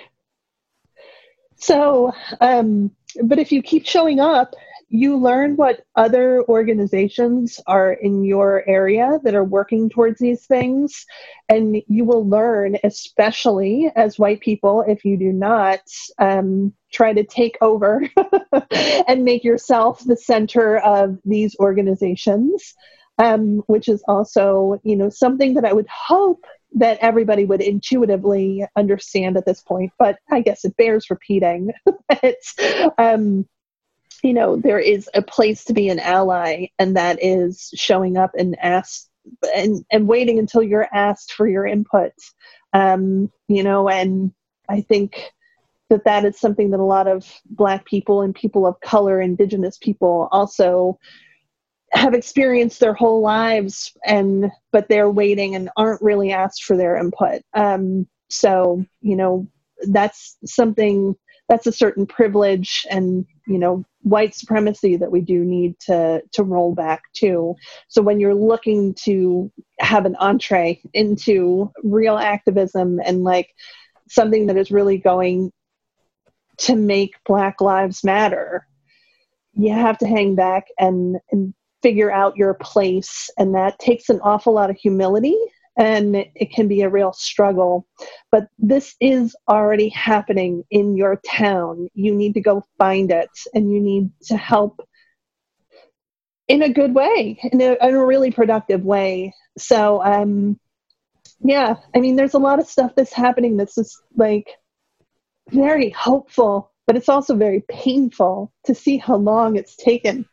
So 1.56 2.12
um 2.40 2.92
but 3.22 3.38
if 3.38 3.52
you 3.52 3.62
keep 3.62 3.86
showing 3.86 4.20
up 4.20 4.54
you 4.90 5.16
learn 5.16 5.56
what 5.56 5.84
other 5.96 6.42
organizations 6.44 7.60
are 7.66 7.92
in 7.92 8.24
your 8.24 8.64
area 8.66 9.20
that 9.22 9.34
are 9.34 9.44
working 9.44 9.90
towards 9.90 10.18
these 10.18 10.46
things. 10.46 11.04
And 11.48 11.82
you 11.88 12.04
will 12.04 12.26
learn, 12.26 12.78
especially 12.84 13.90
as 13.96 14.18
white 14.18 14.40
people, 14.40 14.84
if 14.88 15.04
you 15.04 15.18
do 15.18 15.32
not 15.32 15.80
um, 16.18 16.72
try 16.90 17.12
to 17.12 17.24
take 17.24 17.58
over 17.60 18.02
and 19.08 19.24
make 19.24 19.44
yourself 19.44 20.02
the 20.04 20.16
center 20.16 20.78
of 20.78 21.18
these 21.24 21.54
organizations. 21.60 22.74
Um, 23.20 23.64
which 23.66 23.88
is 23.88 24.00
also, 24.06 24.80
you 24.84 24.94
know, 24.94 25.10
something 25.10 25.54
that 25.54 25.64
I 25.64 25.72
would 25.72 25.88
hope 25.88 26.44
that 26.74 26.98
everybody 27.00 27.44
would 27.44 27.60
intuitively 27.60 28.64
understand 28.76 29.36
at 29.36 29.44
this 29.44 29.60
point, 29.60 29.90
but 29.98 30.20
I 30.30 30.40
guess 30.40 30.64
it 30.64 30.76
bears 30.76 31.10
repeating. 31.10 31.72
it's, 32.22 32.54
um, 32.96 33.44
you 34.22 34.32
know 34.32 34.56
there 34.56 34.78
is 34.78 35.08
a 35.14 35.22
place 35.22 35.64
to 35.64 35.72
be 35.72 35.88
an 35.88 35.98
ally 36.00 36.66
and 36.78 36.96
that 36.96 37.18
is 37.22 37.70
showing 37.74 38.16
up 38.16 38.32
and 38.36 38.58
ask 38.60 39.06
and 39.54 39.84
and 39.90 40.08
waiting 40.08 40.38
until 40.38 40.62
you're 40.62 40.88
asked 40.92 41.32
for 41.32 41.46
your 41.46 41.66
input. 41.66 42.12
Um 42.72 43.30
you 43.48 43.62
know 43.62 43.88
and 43.88 44.32
i 44.68 44.80
think 44.80 45.32
that 45.88 46.04
that 46.04 46.24
is 46.24 46.38
something 46.38 46.70
that 46.70 46.80
a 46.80 46.84
lot 46.84 47.06
of 47.06 47.26
black 47.46 47.86
people 47.86 48.20
and 48.20 48.34
people 48.34 48.66
of 48.66 48.78
color 48.80 49.20
indigenous 49.20 49.78
people 49.78 50.28
also 50.32 50.98
have 51.92 52.12
experienced 52.12 52.80
their 52.80 52.92
whole 52.92 53.22
lives 53.22 53.96
and 54.04 54.50
but 54.72 54.88
they're 54.88 55.10
waiting 55.10 55.54
and 55.54 55.70
aren't 55.76 56.02
really 56.02 56.32
asked 56.32 56.64
for 56.64 56.76
their 56.76 56.96
input. 56.96 57.40
Um 57.54 58.06
so 58.28 58.84
you 59.00 59.16
know 59.16 59.46
that's 59.90 60.36
something 60.44 61.16
that's 61.48 61.66
a 61.66 61.72
certain 61.72 62.06
privilege 62.06 62.86
and 62.90 63.26
you 63.46 63.58
know 63.58 63.84
white 64.02 64.34
supremacy 64.34 64.96
that 64.96 65.10
we 65.10 65.20
do 65.20 65.44
need 65.44 65.78
to 65.80 66.22
to 66.32 66.42
roll 66.42 66.74
back 66.74 67.02
to. 67.14 67.54
So 67.88 68.02
when 68.02 68.20
you're 68.20 68.34
looking 68.34 68.94
to 69.04 69.50
have 69.80 70.06
an 70.06 70.16
entree 70.16 70.80
into 70.94 71.72
real 71.82 72.16
activism 72.16 73.00
and 73.04 73.24
like 73.24 73.50
something 74.08 74.46
that 74.46 74.56
is 74.56 74.70
really 74.70 74.98
going 74.98 75.52
to 76.58 76.74
make 76.74 77.12
black 77.24 77.60
lives 77.60 78.02
matter 78.02 78.66
you 79.58 79.72
have 79.72 79.98
to 79.98 80.06
hang 80.06 80.34
back 80.34 80.68
and 80.78 81.16
and 81.32 81.52
figure 81.82 82.10
out 82.10 82.36
your 82.36 82.54
place. 82.54 83.30
And 83.38 83.54
that 83.54 83.78
takes 83.78 84.08
an 84.08 84.20
awful 84.22 84.54
lot 84.54 84.70
of 84.70 84.76
humility 84.76 85.36
and 85.78 86.16
it 86.16 86.52
can 86.52 86.66
be 86.66 86.82
a 86.82 86.88
real 86.88 87.12
struggle. 87.12 87.86
But 88.32 88.48
this 88.58 88.96
is 89.00 89.34
already 89.48 89.88
happening 89.90 90.64
in 90.70 90.96
your 90.96 91.20
town. 91.24 91.88
You 91.94 92.14
need 92.14 92.34
to 92.34 92.40
go 92.40 92.64
find 92.78 93.10
it 93.12 93.30
and 93.54 93.72
you 93.72 93.80
need 93.80 94.10
to 94.24 94.36
help 94.36 94.86
in 96.48 96.62
a 96.62 96.68
good 96.68 96.94
way, 96.94 97.38
in 97.52 97.60
a, 97.60 97.76
in 97.80 97.94
a 97.94 98.04
really 98.04 98.32
productive 98.32 98.82
way. 98.82 99.32
So, 99.56 100.02
um, 100.02 100.58
yeah, 101.40 101.76
I 101.94 102.00
mean, 102.00 102.16
there's 102.16 102.34
a 102.34 102.38
lot 102.38 102.58
of 102.58 102.66
stuff 102.66 102.92
that's 102.96 103.12
happening 103.12 103.56
that's 103.56 103.76
just 103.76 104.02
like 104.16 104.48
very 105.50 105.90
hopeful, 105.90 106.72
but 106.86 106.96
it's 106.96 107.08
also 107.08 107.36
very 107.36 107.62
painful 107.70 108.52
to 108.64 108.74
see 108.74 108.96
how 108.96 109.16
long 109.16 109.56
it's 109.56 109.76
taken. 109.76 110.26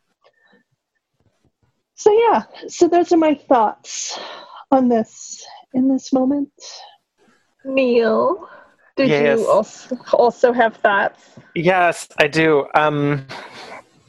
So, 1.94 2.12
yeah, 2.12 2.44
so 2.68 2.88
those 2.88 3.12
are 3.12 3.18
my 3.18 3.36
thoughts 3.36 4.20
on 4.72 4.90
this 4.90 5.46
in 5.74 5.88
this 5.88 6.12
moment. 6.14 6.50
Neil, 7.64 8.48
did 8.96 9.10
Yes. 9.10 9.40
you 9.40 9.48
also, 9.48 9.98
also 10.14 10.54
have 10.54 10.78
thoughts? 10.78 11.32
Yes, 11.56 12.08
I 12.20 12.28
do. 12.28 12.68
Um, 12.76 13.26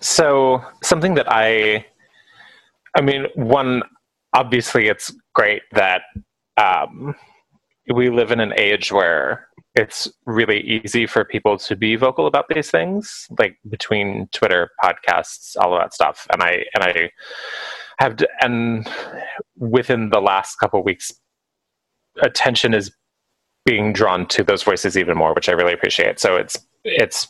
so 0.00 0.62
something 0.82 1.14
that 1.14 1.26
I, 1.30 1.86
I 2.96 3.00
mean, 3.00 3.26
one 3.34 3.82
obviously 4.34 4.88
it's 4.88 5.12
great 5.34 5.62
that 5.72 6.02
um, 6.58 7.14
we 7.92 8.10
live 8.10 8.30
in 8.30 8.40
an 8.40 8.52
age 8.56 8.92
where 8.92 9.48
it's 9.74 10.08
really 10.24 10.60
easy 10.60 11.06
for 11.06 11.24
people 11.24 11.58
to 11.58 11.76
be 11.76 11.96
vocal 11.96 12.26
about 12.26 12.46
these 12.48 12.70
things, 12.70 13.26
like 13.38 13.58
between 13.68 14.28
Twitter, 14.32 14.70
podcasts, 14.82 15.56
all 15.58 15.74
of 15.74 15.80
that 15.80 15.94
stuff. 15.94 16.26
And 16.32 16.42
I 16.42 16.64
and 16.74 16.84
I 16.84 17.10
have 17.98 18.18
and 18.40 18.88
within 19.56 20.10
the 20.10 20.20
last 20.20 20.56
couple 20.56 20.82
weeks, 20.82 21.12
attention 22.22 22.74
is 22.74 22.94
being 23.64 23.92
drawn 23.92 24.26
to 24.28 24.44
those 24.44 24.62
voices 24.62 24.96
even 24.96 25.16
more, 25.16 25.34
which 25.34 25.48
I 25.48 25.52
really 25.52 25.72
appreciate. 25.72 26.20
So 26.20 26.36
it's 26.36 26.58
it's 26.84 27.28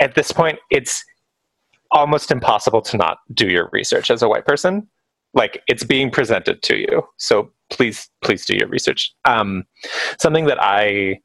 at 0.00 0.14
this 0.14 0.32
point 0.32 0.58
it's 0.70 1.04
almost 1.90 2.30
impossible 2.30 2.82
to 2.82 2.96
not 2.96 3.18
do 3.32 3.46
your 3.46 3.70
research 3.72 4.10
as 4.10 4.22
a 4.22 4.28
white 4.28 4.44
person. 4.44 4.88
Like 5.34 5.62
it's 5.68 5.84
being 5.84 6.10
presented 6.10 6.62
to 6.62 6.76
you, 6.76 7.02
so 7.18 7.50
please 7.70 8.08
please 8.22 8.44
do 8.44 8.56
your 8.56 8.68
research. 8.68 9.14
Um, 9.24 9.64
something 10.18 10.46
that 10.46 10.58
I 10.60 11.20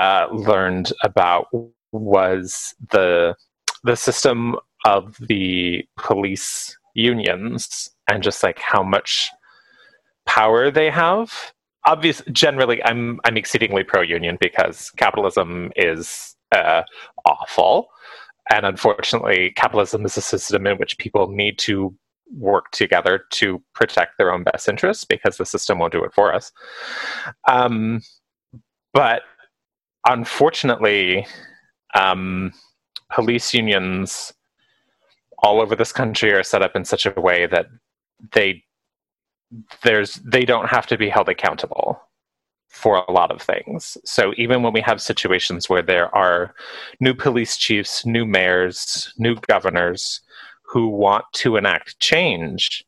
uh, 0.00 0.28
learned 0.32 0.92
about 1.02 1.46
was 1.92 2.74
the 2.90 3.34
the 3.82 3.96
system 3.96 4.56
of 4.84 5.16
the 5.28 5.84
police 5.98 6.76
unions 6.94 7.90
and 8.08 8.22
just 8.22 8.42
like 8.42 8.58
how 8.58 8.82
much 8.82 9.30
power 10.26 10.70
they 10.70 10.90
have. 10.90 11.52
Obvious 11.86 12.22
generally 12.32 12.82
i'm 12.84 13.20
i'm 13.24 13.36
exceedingly 13.36 13.84
pro 13.84 14.00
union 14.00 14.38
because 14.40 14.90
capitalism 14.92 15.70
is 15.76 16.34
uh, 16.52 16.82
awful. 17.24 17.88
And 18.50 18.66
unfortunately 18.66 19.52
capitalism 19.56 20.04
is 20.04 20.16
a 20.16 20.22
system 20.22 20.66
in 20.66 20.78
which 20.78 20.98
people 20.98 21.28
need 21.28 21.58
to 21.60 21.94
work 22.36 22.70
together 22.70 23.24
to 23.30 23.62
protect 23.74 24.16
their 24.18 24.32
own 24.32 24.44
best 24.44 24.68
interests 24.68 25.04
because 25.04 25.36
the 25.36 25.44
system 25.44 25.78
won't 25.78 25.92
do 25.92 26.04
it 26.04 26.14
for 26.14 26.34
us. 26.34 26.52
Um, 27.48 28.00
but 28.92 29.22
unfortunately 30.06 31.26
um, 31.94 32.52
police 33.12 33.54
unions 33.54 34.32
all 35.38 35.60
over 35.60 35.76
this 35.76 35.92
country 35.92 36.32
are 36.32 36.42
set 36.42 36.62
up 36.62 36.74
in 36.74 36.84
such 36.84 37.06
a 37.06 37.20
way 37.20 37.46
that 37.46 37.66
they 38.32 38.64
there's 39.82 40.14
they 40.16 40.44
don't 40.44 40.68
have 40.68 40.86
to 40.86 40.98
be 40.98 41.08
held 41.08 41.28
accountable 41.28 42.00
for 42.68 42.96
a 42.96 43.12
lot 43.12 43.30
of 43.30 43.40
things. 43.40 43.96
So 44.04 44.34
even 44.36 44.62
when 44.62 44.72
we 44.72 44.80
have 44.80 45.00
situations 45.00 45.68
where 45.68 45.82
there 45.82 46.14
are 46.14 46.54
new 46.98 47.14
police 47.14 47.56
chiefs, 47.56 48.04
new 48.04 48.26
mayors, 48.26 49.14
new 49.16 49.36
governors 49.48 50.20
who 50.62 50.88
want 50.88 51.24
to 51.34 51.56
enact 51.56 52.00
change, 52.00 52.84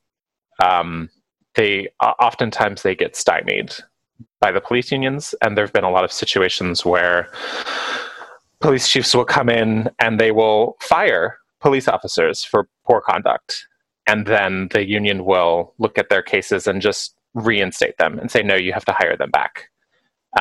um, 0.61 1.09
they 1.55 1.89
uh, 2.01 2.15
oftentimes 2.21 2.83
they 2.83 2.97
get 2.97 3.15
stymied 3.15 3.73
by 4.41 4.51
the 4.51 4.61
police 4.61 4.91
unions, 4.91 5.35
and 5.41 5.57
there 5.57 5.65
have 5.65 5.73
been 5.73 5.85
a 5.85 5.91
lot 5.91 6.05
of 6.05 6.13
situations 6.13 6.85
where 6.85 7.31
police 8.61 8.89
chiefs 8.89 9.15
will 9.15 9.25
come 9.25 9.49
in 9.49 9.89
and 10.01 10.19
they 10.19 10.33
will 10.33 10.77
fire 10.81 11.39
police 11.61 11.87
officers 11.89 12.43
for 12.43 12.69
poor 12.85 13.01
conduct 13.01 13.67
and 14.07 14.27
then 14.27 14.69
the 14.73 14.87
union 14.87 15.25
will 15.25 15.75
look 15.79 15.99
at 15.99 16.09
their 16.09 16.23
cases 16.23 16.67
and 16.67 16.81
just 16.81 17.15
reinstate 17.35 17.99
them 17.99 18.19
and 18.19 18.31
say 18.31 18.43
no 18.43 18.55
you 18.55 18.73
have 18.73 18.85
to 18.85 18.93
hire 18.93 19.17
them 19.17 19.31
back. 19.31 19.69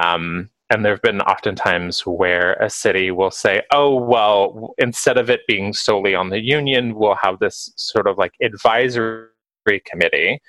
Um, 0.01 0.49
and 0.69 0.83
there 0.83 0.93
have 0.93 1.01
been 1.01 1.21
oftentimes 1.21 2.01
where 2.01 2.53
a 2.53 2.69
city 2.69 3.11
will 3.11 3.31
say 3.31 3.61
oh 3.71 3.95
well 3.95 4.73
instead 4.77 5.17
of 5.17 5.29
it 5.29 5.41
being 5.47 5.73
solely 5.73 6.15
on 6.15 6.29
the 6.29 6.41
union 6.41 6.95
we'll 6.95 7.17
have 7.21 7.39
this 7.39 7.71
sort 7.75 8.07
of 8.07 8.17
like 8.17 8.33
advisory 8.41 9.29
committee. 9.85 10.39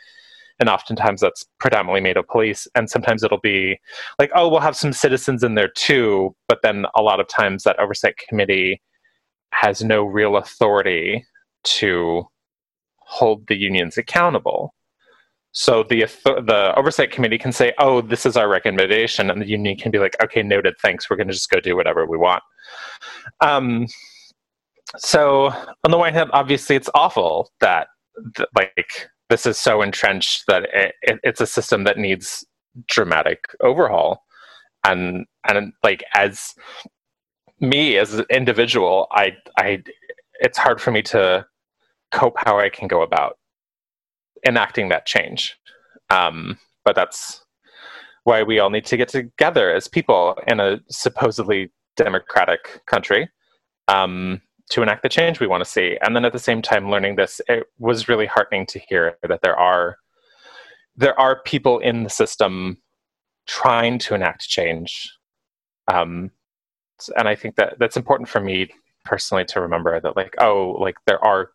And 0.58 0.70
oftentimes 0.70 1.20
that's 1.20 1.44
predominantly 1.60 2.00
made 2.00 2.16
of 2.16 2.26
police 2.28 2.66
and 2.74 2.88
sometimes 2.88 3.22
it'll 3.22 3.40
be 3.40 3.78
like 4.18 4.30
oh 4.34 4.48
we'll 4.48 4.60
have 4.60 4.76
some 4.76 4.92
citizens 4.92 5.42
in 5.42 5.54
there 5.54 5.68
too. 5.68 6.34
But 6.48 6.60
then 6.62 6.86
a 6.94 7.02
lot 7.02 7.20
of 7.20 7.28
times 7.28 7.64
that 7.64 7.78
oversight 7.78 8.16
committee 8.16 8.80
has 9.52 9.82
no 9.82 10.04
real 10.04 10.36
authority 10.36 11.24
to 11.64 12.26
hold 13.06 13.46
the 13.46 13.56
unions 13.56 13.96
accountable. 13.96 14.74
So 15.52 15.84
the 15.84 16.00
the 16.24 16.74
oversight 16.76 17.10
committee 17.10 17.38
can 17.38 17.52
say, 17.52 17.72
"Oh, 17.78 18.02
this 18.02 18.26
is 18.26 18.36
our 18.36 18.48
recommendation," 18.48 19.30
and 19.30 19.40
the 19.40 19.48
union 19.48 19.76
can 19.76 19.90
be 19.90 19.98
like, 19.98 20.14
"Okay, 20.22 20.42
noted. 20.42 20.74
Thanks. 20.82 21.08
We're 21.08 21.16
going 21.16 21.28
to 21.28 21.32
just 21.32 21.48
go 21.48 21.60
do 21.60 21.76
whatever 21.76 22.04
we 22.04 22.18
want." 22.18 22.42
Um, 23.40 23.86
so 24.98 25.46
on 25.84 25.90
the 25.90 25.98
one 25.98 26.12
hand, 26.12 26.30
obviously, 26.34 26.76
it's 26.76 26.90
awful 26.94 27.50
that 27.60 27.88
th- 28.36 28.48
like 28.54 29.08
this 29.30 29.46
is 29.46 29.56
so 29.56 29.82
entrenched 29.82 30.44
that 30.48 30.64
it, 30.74 30.94
it, 31.02 31.20
it's 31.22 31.40
a 31.40 31.46
system 31.46 31.84
that 31.84 31.98
needs 31.98 32.44
dramatic 32.88 33.44
overhaul, 33.60 34.24
and 34.84 35.24
and 35.48 35.72
like 35.82 36.04
as 36.14 36.54
me 37.60 37.96
as 37.96 38.14
an 38.14 38.26
individual, 38.30 39.06
I 39.12 39.32
I 39.56 39.82
it's 40.40 40.58
hard 40.58 40.82
for 40.82 40.90
me 40.90 41.02
to 41.02 41.46
cope 42.12 42.36
how 42.38 42.58
I 42.58 42.68
can 42.68 42.88
go 42.88 43.02
about 43.02 43.38
enacting 44.46 44.88
that 44.88 45.06
change. 45.06 45.56
Um, 46.10 46.58
but 46.84 46.94
that's 46.94 47.44
why 48.24 48.42
we 48.42 48.58
all 48.58 48.70
need 48.70 48.84
to 48.86 48.96
get 48.96 49.08
together 49.08 49.72
as 49.72 49.88
people 49.88 50.38
in 50.46 50.60
a 50.60 50.80
supposedly 50.88 51.72
democratic 51.96 52.84
country 52.86 53.28
um, 53.88 54.40
to 54.70 54.82
enact 54.82 55.02
the 55.02 55.08
change 55.08 55.40
we 55.40 55.46
want 55.46 55.64
to 55.64 55.70
see. 55.70 55.96
And 56.02 56.14
then 56.14 56.24
at 56.24 56.32
the 56.32 56.38
same 56.38 56.60
time, 56.62 56.90
learning 56.90 57.16
this, 57.16 57.40
it 57.48 57.64
was 57.78 58.08
really 58.08 58.26
heartening 58.26 58.66
to 58.66 58.78
hear 58.78 59.16
that 59.28 59.40
there 59.42 59.56
are 59.56 59.96
there 60.98 61.18
are 61.20 61.42
people 61.42 61.78
in 61.78 62.04
the 62.04 62.10
system 62.10 62.78
trying 63.46 63.98
to 63.98 64.14
enact 64.14 64.48
change. 64.48 65.12
Um, 65.88 66.30
and 67.16 67.28
I 67.28 67.34
think 67.34 67.56
that 67.56 67.78
that's 67.78 67.98
important 67.98 68.28
for 68.28 68.40
me 68.40 68.70
personally 69.04 69.44
to 69.44 69.60
remember 69.60 70.00
that, 70.00 70.16
like, 70.16 70.34
oh, 70.38 70.76
like 70.80 70.96
there 71.06 71.22
are 71.24 71.50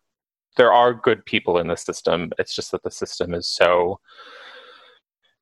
there 0.56 0.72
are 0.72 0.94
good 0.94 1.24
people 1.24 1.58
in 1.58 1.68
the 1.68 1.76
system. 1.76 2.30
It's 2.38 2.54
just 2.54 2.72
that 2.72 2.82
the 2.82 2.90
system 2.90 3.34
is 3.34 3.48
so 3.48 4.00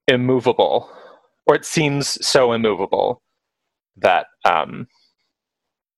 immovable, 0.07 0.89
or 1.45 1.55
it 1.55 1.65
seems 1.65 2.25
so 2.25 2.53
immovable 2.53 3.21
that 3.97 4.27
um, 4.45 4.87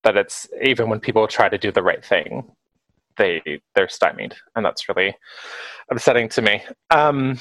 that 0.04 0.17
it's 0.17 0.47
even 0.63 0.89
when 0.89 0.99
people 0.99 1.28
try 1.28 1.49
to 1.49 1.58
do 1.58 1.71
the 1.71 1.84
right 1.84 2.04
thing, 2.04 2.43
they 3.17 3.41
they're 3.76 3.89
stymied, 3.89 4.36
and 4.56 4.65
that's 4.65 4.89
really 4.89 5.15
upsetting 5.89 6.30
to 6.30 6.41
me. 6.41 6.63
Um, 6.89 7.39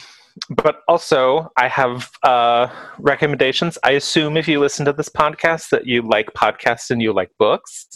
but 0.48 0.80
also, 0.88 1.50
I 1.56 1.68
have 1.68 2.11
uh, 2.22 2.68
recommendations. 2.98 3.76
I 3.82 3.92
assume 3.92 4.37
if 4.37 4.48
you 4.48 4.61
listen 4.61 4.87
to 4.87 4.92
this 4.92 5.08
podcast 5.08 5.70
that 5.70 5.87
you 5.87 6.02
like 6.02 6.32
podcasts 6.35 6.90
and 6.90 7.02
you 7.02 7.12
like 7.12 7.30
books. 7.38 7.87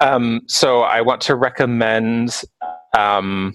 Um, 0.00 0.42
so 0.48 0.80
I 0.80 1.00
want 1.00 1.20
to 1.22 1.34
recommend 1.34 2.42
um, 2.94 3.54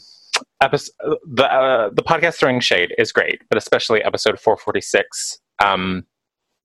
episode, 0.61 0.93
the 1.25 1.51
uh, 1.51 1.89
the 1.89 2.03
podcast 2.03 2.35
Throwing 2.39 2.59
Shade 2.59 2.93
is 2.97 3.11
great, 3.11 3.41
but 3.49 3.57
especially 3.57 4.03
episode 4.03 4.39
446. 4.39 5.39
Um, 5.63 6.05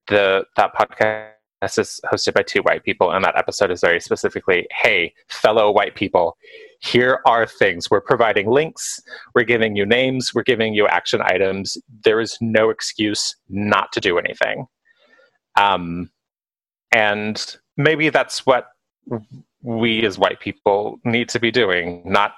the 0.08 0.44
that 0.56 0.74
podcast 0.74 1.78
is 1.78 2.00
hosted 2.12 2.34
by 2.34 2.42
two 2.42 2.60
white 2.60 2.84
people, 2.84 3.10
and 3.10 3.24
that 3.24 3.36
episode 3.36 3.70
is 3.70 3.80
very 3.80 4.00
specifically, 4.00 4.66
"Hey, 4.70 5.14
fellow 5.28 5.70
white 5.70 5.94
people, 5.94 6.36
here 6.80 7.20
are 7.26 7.46
things. 7.46 7.90
We're 7.90 8.00
providing 8.00 8.48
links. 8.50 9.00
We're 9.34 9.44
giving 9.44 9.76
you 9.76 9.86
names. 9.86 10.34
We're 10.34 10.42
giving 10.42 10.74
you 10.74 10.86
action 10.86 11.20
items. 11.22 11.78
There 12.04 12.20
is 12.20 12.36
no 12.40 12.70
excuse 12.70 13.36
not 13.48 13.92
to 13.92 14.00
do 14.00 14.18
anything." 14.18 14.66
Um, 15.56 16.10
and 16.92 17.56
maybe 17.76 18.08
that's 18.08 18.44
what 18.44 18.68
we 19.62 20.04
as 20.04 20.18
white 20.18 20.40
people 20.40 20.98
need 21.04 21.28
to 21.30 21.40
be 21.40 21.50
doing 21.50 22.02
not 22.04 22.34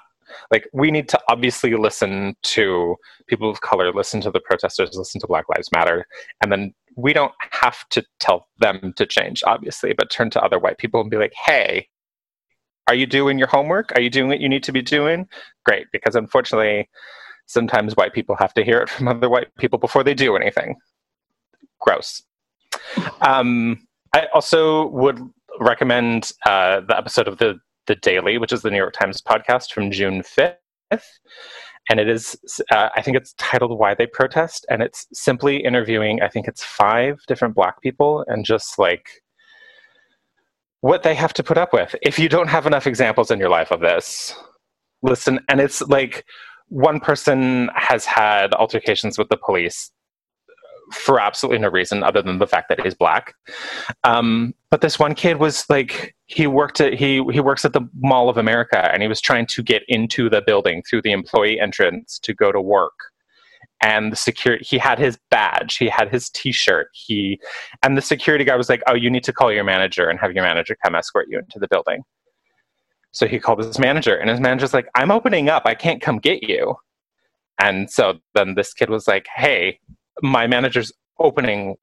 Like, 0.51 0.67
we 0.73 0.91
need 0.91 1.09
to 1.09 1.19
obviously 1.29 1.75
listen 1.75 2.35
to 2.43 2.95
people 3.27 3.49
of 3.49 3.61
color, 3.61 3.91
listen 3.93 4.21
to 4.21 4.31
the 4.31 4.39
protesters, 4.39 4.95
listen 4.95 5.21
to 5.21 5.27
Black 5.27 5.45
Lives 5.49 5.69
Matter, 5.71 6.05
and 6.41 6.51
then 6.51 6.73
we 6.95 7.13
don't 7.13 7.33
have 7.51 7.87
to 7.89 8.03
tell 8.19 8.47
them 8.59 8.93
to 8.97 9.05
change, 9.05 9.43
obviously, 9.45 9.93
but 9.93 10.09
turn 10.09 10.29
to 10.31 10.43
other 10.43 10.59
white 10.59 10.77
people 10.77 10.99
and 10.99 11.11
be 11.11 11.17
like, 11.17 11.33
hey, 11.45 11.87
are 12.87 12.95
you 12.95 13.05
doing 13.05 13.37
your 13.37 13.47
homework? 13.47 13.91
Are 13.95 14.01
you 14.01 14.09
doing 14.09 14.29
what 14.29 14.39
you 14.39 14.49
need 14.49 14.63
to 14.63 14.71
be 14.71 14.81
doing? 14.81 15.27
Great, 15.65 15.87
because 15.91 16.15
unfortunately, 16.15 16.89
sometimes 17.45 17.95
white 17.95 18.13
people 18.13 18.35
have 18.35 18.53
to 18.55 18.63
hear 18.63 18.79
it 18.79 18.89
from 18.89 19.07
other 19.07 19.29
white 19.29 19.53
people 19.57 19.77
before 19.77 20.03
they 20.03 20.13
do 20.13 20.35
anything. 20.35 20.75
Gross. 21.79 22.23
Um, 23.21 23.87
I 24.13 24.27
also 24.33 24.87
would 24.87 25.19
recommend 25.59 26.31
uh, 26.45 26.81
the 26.81 26.97
episode 26.97 27.27
of 27.27 27.37
the 27.37 27.59
the 27.87 27.95
Daily, 27.95 28.37
which 28.37 28.53
is 28.53 28.61
the 28.61 28.69
New 28.69 28.77
York 28.77 28.93
Times 28.93 29.21
podcast 29.21 29.71
from 29.71 29.91
June 29.91 30.23
fifth, 30.23 30.59
and 31.89 31.99
it 31.99 32.07
is 32.07 32.37
uh, 32.71 32.89
I 32.95 33.01
think 33.01 33.17
it's 33.17 33.33
titled 33.37 33.77
"Why 33.77 33.95
They 33.95 34.07
Protest," 34.07 34.65
and 34.69 34.81
it's 34.81 35.07
simply 35.13 35.57
interviewing 35.57 36.21
I 36.21 36.29
think 36.29 36.47
it's 36.47 36.63
five 36.63 37.19
different 37.27 37.55
Black 37.55 37.81
people 37.81 38.23
and 38.27 38.45
just 38.45 38.77
like 38.77 39.09
what 40.81 41.03
they 41.03 41.15
have 41.15 41.33
to 41.33 41.43
put 41.43 41.57
up 41.57 41.73
with. 41.73 41.95
If 42.01 42.19
you 42.19 42.29
don't 42.29 42.49
have 42.49 42.67
enough 42.67 42.87
examples 42.87 43.31
in 43.31 43.39
your 43.39 43.49
life 43.49 43.71
of 43.71 43.81
this, 43.81 44.35
listen. 45.01 45.39
And 45.49 45.59
it's 45.59 45.81
like 45.81 46.25
one 46.69 46.99
person 46.99 47.69
has 47.75 48.05
had 48.05 48.53
altercations 48.53 49.17
with 49.17 49.29
the 49.29 49.37
police 49.37 49.91
for 50.91 51.19
absolutely 51.19 51.59
no 51.59 51.69
reason 51.69 52.03
other 52.03 52.21
than 52.21 52.39
the 52.39 52.47
fact 52.47 52.69
that 52.69 52.81
he's 52.81 52.93
black. 52.93 53.33
Um, 54.03 54.53
but 54.69 54.81
this 54.81 54.99
one 54.99 55.15
kid 55.15 55.37
was 55.37 55.65
like, 55.69 56.15
he 56.25 56.47
worked 56.47 56.81
at 56.81 56.93
he 56.93 57.23
he 57.31 57.39
works 57.39 57.65
at 57.65 57.73
the 57.73 57.87
Mall 57.99 58.29
of 58.29 58.37
America, 58.37 58.89
and 58.91 59.01
he 59.01 59.07
was 59.07 59.21
trying 59.21 59.45
to 59.47 59.63
get 59.63 59.83
into 59.87 60.29
the 60.29 60.41
building 60.41 60.83
through 60.83 61.01
the 61.01 61.11
employee 61.11 61.59
entrance 61.59 62.19
to 62.19 62.33
go 62.33 62.51
to 62.51 62.61
work. 62.61 62.93
And 63.81 64.11
the 64.11 64.15
security, 64.15 64.65
he 64.67 64.77
had 64.77 64.97
his 64.97 65.19
badge, 65.29 65.77
he 65.77 65.87
had 65.87 66.09
his 66.09 66.29
T-shirt, 66.31 66.89
he, 66.93 67.39
and 67.83 67.95
the 67.95 68.01
security 68.01 68.43
guy 68.43 68.55
was 68.55 68.69
like, 68.69 68.81
"Oh, 68.87 68.95
you 68.95 69.09
need 69.09 69.23
to 69.25 69.33
call 69.33 69.53
your 69.53 69.63
manager 69.63 70.09
and 70.09 70.19
have 70.19 70.33
your 70.33 70.43
manager 70.43 70.75
come 70.83 70.95
escort 70.95 71.27
you 71.29 71.37
into 71.37 71.59
the 71.59 71.67
building." 71.67 72.01
So 73.11 73.27
he 73.27 73.39
called 73.39 73.59
his 73.59 73.79
manager, 73.79 74.15
and 74.15 74.29
his 74.29 74.39
manager's 74.39 74.73
like, 74.73 74.87
"I'm 74.95 75.11
opening 75.11 75.49
up, 75.49 75.63
I 75.65 75.75
can't 75.75 76.01
come 76.01 76.17
get 76.17 76.43
you." 76.43 76.75
And 77.59 77.89
so 77.89 78.19
then 78.35 78.55
this 78.55 78.73
kid 78.73 78.89
was 78.89 79.07
like, 79.07 79.27
"Hey, 79.33 79.79
my 80.21 80.47
manager's 80.47 80.91
opening 81.19 81.75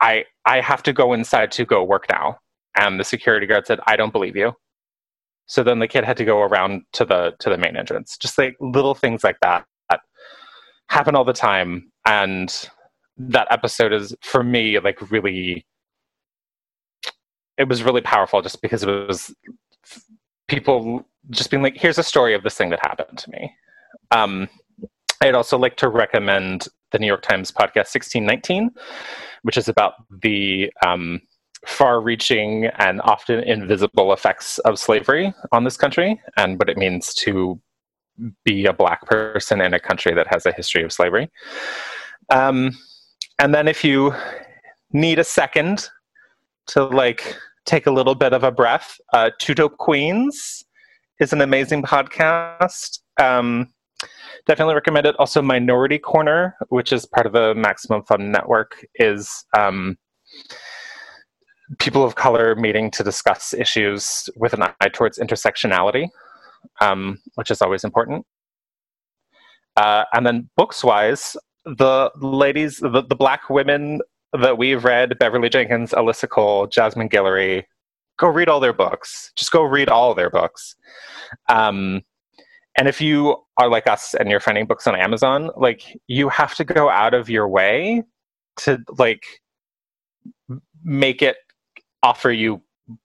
i 0.00 0.24
i 0.44 0.60
have 0.60 0.82
to 0.82 0.92
go 0.92 1.12
inside 1.12 1.50
to 1.52 1.64
go 1.64 1.82
work 1.82 2.06
now. 2.10 2.38
And 2.78 3.00
the 3.00 3.04
security 3.04 3.46
guard 3.46 3.66
said 3.66 3.80
i 3.86 3.96
don't 3.96 4.12
believe 4.12 4.36
you. 4.36 4.52
So 5.46 5.62
then 5.62 5.78
the 5.78 5.88
kid 5.88 6.04
had 6.04 6.16
to 6.16 6.24
go 6.24 6.40
around 6.40 6.82
to 6.92 7.04
the 7.04 7.34
to 7.38 7.50
the 7.50 7.56
main 7.56 7.76
entrance. 7.76 8.16
Just 8.18 8.36
like 8.36 8.56
little 8.60 8.94
things 8.94 9.22
like 9.22 9.38
that, 9.40 9.64
that 9.90 10.00
happen 10.88 11.14
all 11.14 11.24
the 11.24 11.32
time. 11.32 11.90
And 12.04 12.52
that 13.16 13.46
episode 13.50 13.92
is 13.92 14.14
for 14.22 14.42
me 14.42 14.78
like 14.78 15.10
really 15.10 15.64
it 17.56 17.68
was 17.68 17.82
really 17.82 18.02
powerful 18.02 18.42
just 18.42 18.60
because 18.60 18.82
it 18.82 19.08
was 19.08 19.34
people 20.48 21.06
just 21.30 21.50
being 21.50 21.62
like 21.62 21.76
here's 21.76 21.98
a 21.98 22.02
story 22.02 22.34
of 22.34 22.42
this 22.42 22.54
thing 22.54 22.70
that 22.70 22.80
happened 22.82 23.16
to 23.18 23.30
me. 23.30 23.54
Um, 24.10 24.48
i'd 25.22 25.34
also 25.34 25.58
like 25.58 25.76
to 25.76 25.88
recommend 25.88 26.68
the 26.92 26.98
New 26.98 27.06
York 27.06 27.22
Times 27.22 27.50
podcast 27.50 27.94
1619, 27.94 28.70
which 29.42 29.56
is 29.56 29.68
about 29.68 29.94
the 30.22 30.70
um, 30.84 31.20
far 31.66 32.00
reaching 32.00 32.66
and 32.78 33.00
often 33.02 33.40
invisible 33.40 34.12
effects 34.12 34.58
of 34.60 34.78
slavery 34.78 35.34
on 35.52 35.64
this 35.64 35.76
country 35.76 36.20
and 36.36 36.58
what 36.58 36.68
it 36.68 36.76
means 36.76 37.14
to 37.14 37.60
be 38.44 38.66
a 38.66 38.72
black 38.72 39.04
person 39.06 39.60
in 39.60 39.74
a 39.74 39.80
country 39.80 40.14
that 40.14 40.26
has 40.28 40.46
a 40.46 40.52
history 40.52 40.82
of 40.82 40.92
slavery. 40.92 41.30
Um, 42.30 42.76
and 43.38 43.54
then 43.54 43.68
if 43.68 43.84
you 43.84 44.14
need 44.92 45.18
a 45.18 45.24
second 45.24 45.88
to 46.68 46.84
like 46.84 47.36
take 47.66 47.86
a 47.86 47.90
little 47.90 48.14
bit 48.14 48.32
of 48.32 48.44
a 48.44 48.50
breath, 48.50 48.98
uh, 49.12 49.30
Two 49.38 49.54
Dope 49.54 49.76
Queens 49.78 50.64
is 51.20 51.32
an 51.32 51.40
amazing 51.40 51.82
podcast. 51.82 53.00
Um, 53.20 53.72
definitely 54.46 54.74
recommend 54.74 55.06
it. 55.06 55.16
Also, 55.18 55.42
Minority 55.42 55.98
Korner, 55.98 56.52
which 56.68 56.92
is 56.92 57.06
part 57.06 57.26
of 57.26 57.32
the 57.32 57.54
Maximum 57.54 58.02
Fun 58.02 58.30
Network, 58.30 58.86
is 58.96 59.44
um, 59.56 59.96
people 61.78 62.04
of 62.04 62.14
color 62.14 62.54
meeting 62.54 62.90
to 62.92 63.02
discuss 63.02 63.52
issues 63.52 64.28
with 64.36 64.52
an 64.52 64.62
eye 64.62 64.88
towards 64.92 65.18
intersectionality, 65.18 66.08
um, 66.80 67.18
which 67.34 67.50
is 67.50 67.60
always 67.60 67.84
important. 67.84 68.24
Uh, 69.76 70.04
and 70.12 70.26
then 70.26 70.48
books 70.56 70.82
wise, 70.82 71.36
the 71.64 72.10
ladies, 72.16 72.78
the, 72.78 73.04
the 73.08 73.16
black 73.16 73.50
women 73.50 74.00
that 74.40 74.56
we've 74.56 74.84
read, 74.84 75.18
Beverly 75.18 75.48
Jenkins, 75.48 75.92
Alyssa 75.92 76.28
Cole, 76.28 76.66
Jasmine 76.66 77.08
Guillory, 77.08 77.64
go 78.18 78.28
read 78.28 78.48
all 78.48 78.60
their 78.60 78.72
books. 78.72 79.32
Just 79.36 79.52
go 79.52 79.62
read 79.62 79.88
all 79.88 80.14
their 80.14 80.30
books. 80.30 80.76
Um, 81.48 82.02
and 82.76 82.88
if 82.88 83.00
you 83.00 83.36
are 83.56 83.68
like 83.68 83.86
us 83.86 84.14
and 84.14 84.30
you're 84.30 84.40
finding 84.40 84.66
books 84.66 84.86
on 84.86 84.94
Amazon, 84.94 85.50
like 85.56 85.98
you 86.08 86.28
have 86.28 86.54
to 86.56 86.64
go 86.64 86.90
out 86.90 87.14
of 87.14 87.30
your 87.30 87.48
way 87.48 88.02
to 88.58 88.78
like 88.98 89.24
make 90.84 91.22
it 91.22 91.36
offer 92.02 92.30
you 92.30 92.62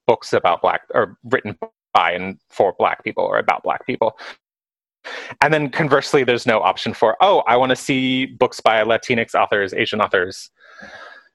books 0.07 0.33
about 0.33 0.61
black 0.61 0.81
or 0.93 1.17
written 1.23 1.57
by 1.93 2.11
and 2.11 2.37
for 2.49 2.73
black 2.77 3.03
people 3.03 3.23
or 3.23 3.37
about 3.37 3.63
black 3.63 3.85
people. 3.85 4.17
And 5.41 5.53
then 5.53 5.69
conversely, 5.69 6.23
there's 6.23 6.45
no 6.45 6.59
option 6.59 6.93
for, 6.93 7.17
oh, 7.21 7.39
I 7.47 7.57
want 7.57 7.71
to 7.71 7.75
see 7.75 8.27
books 8.27 8.59
by 8.59 8.83
Latinx 8.83 9.33
authors, 9.33 9.73
Asian 9.73 9.99
authors. 9.99 10.51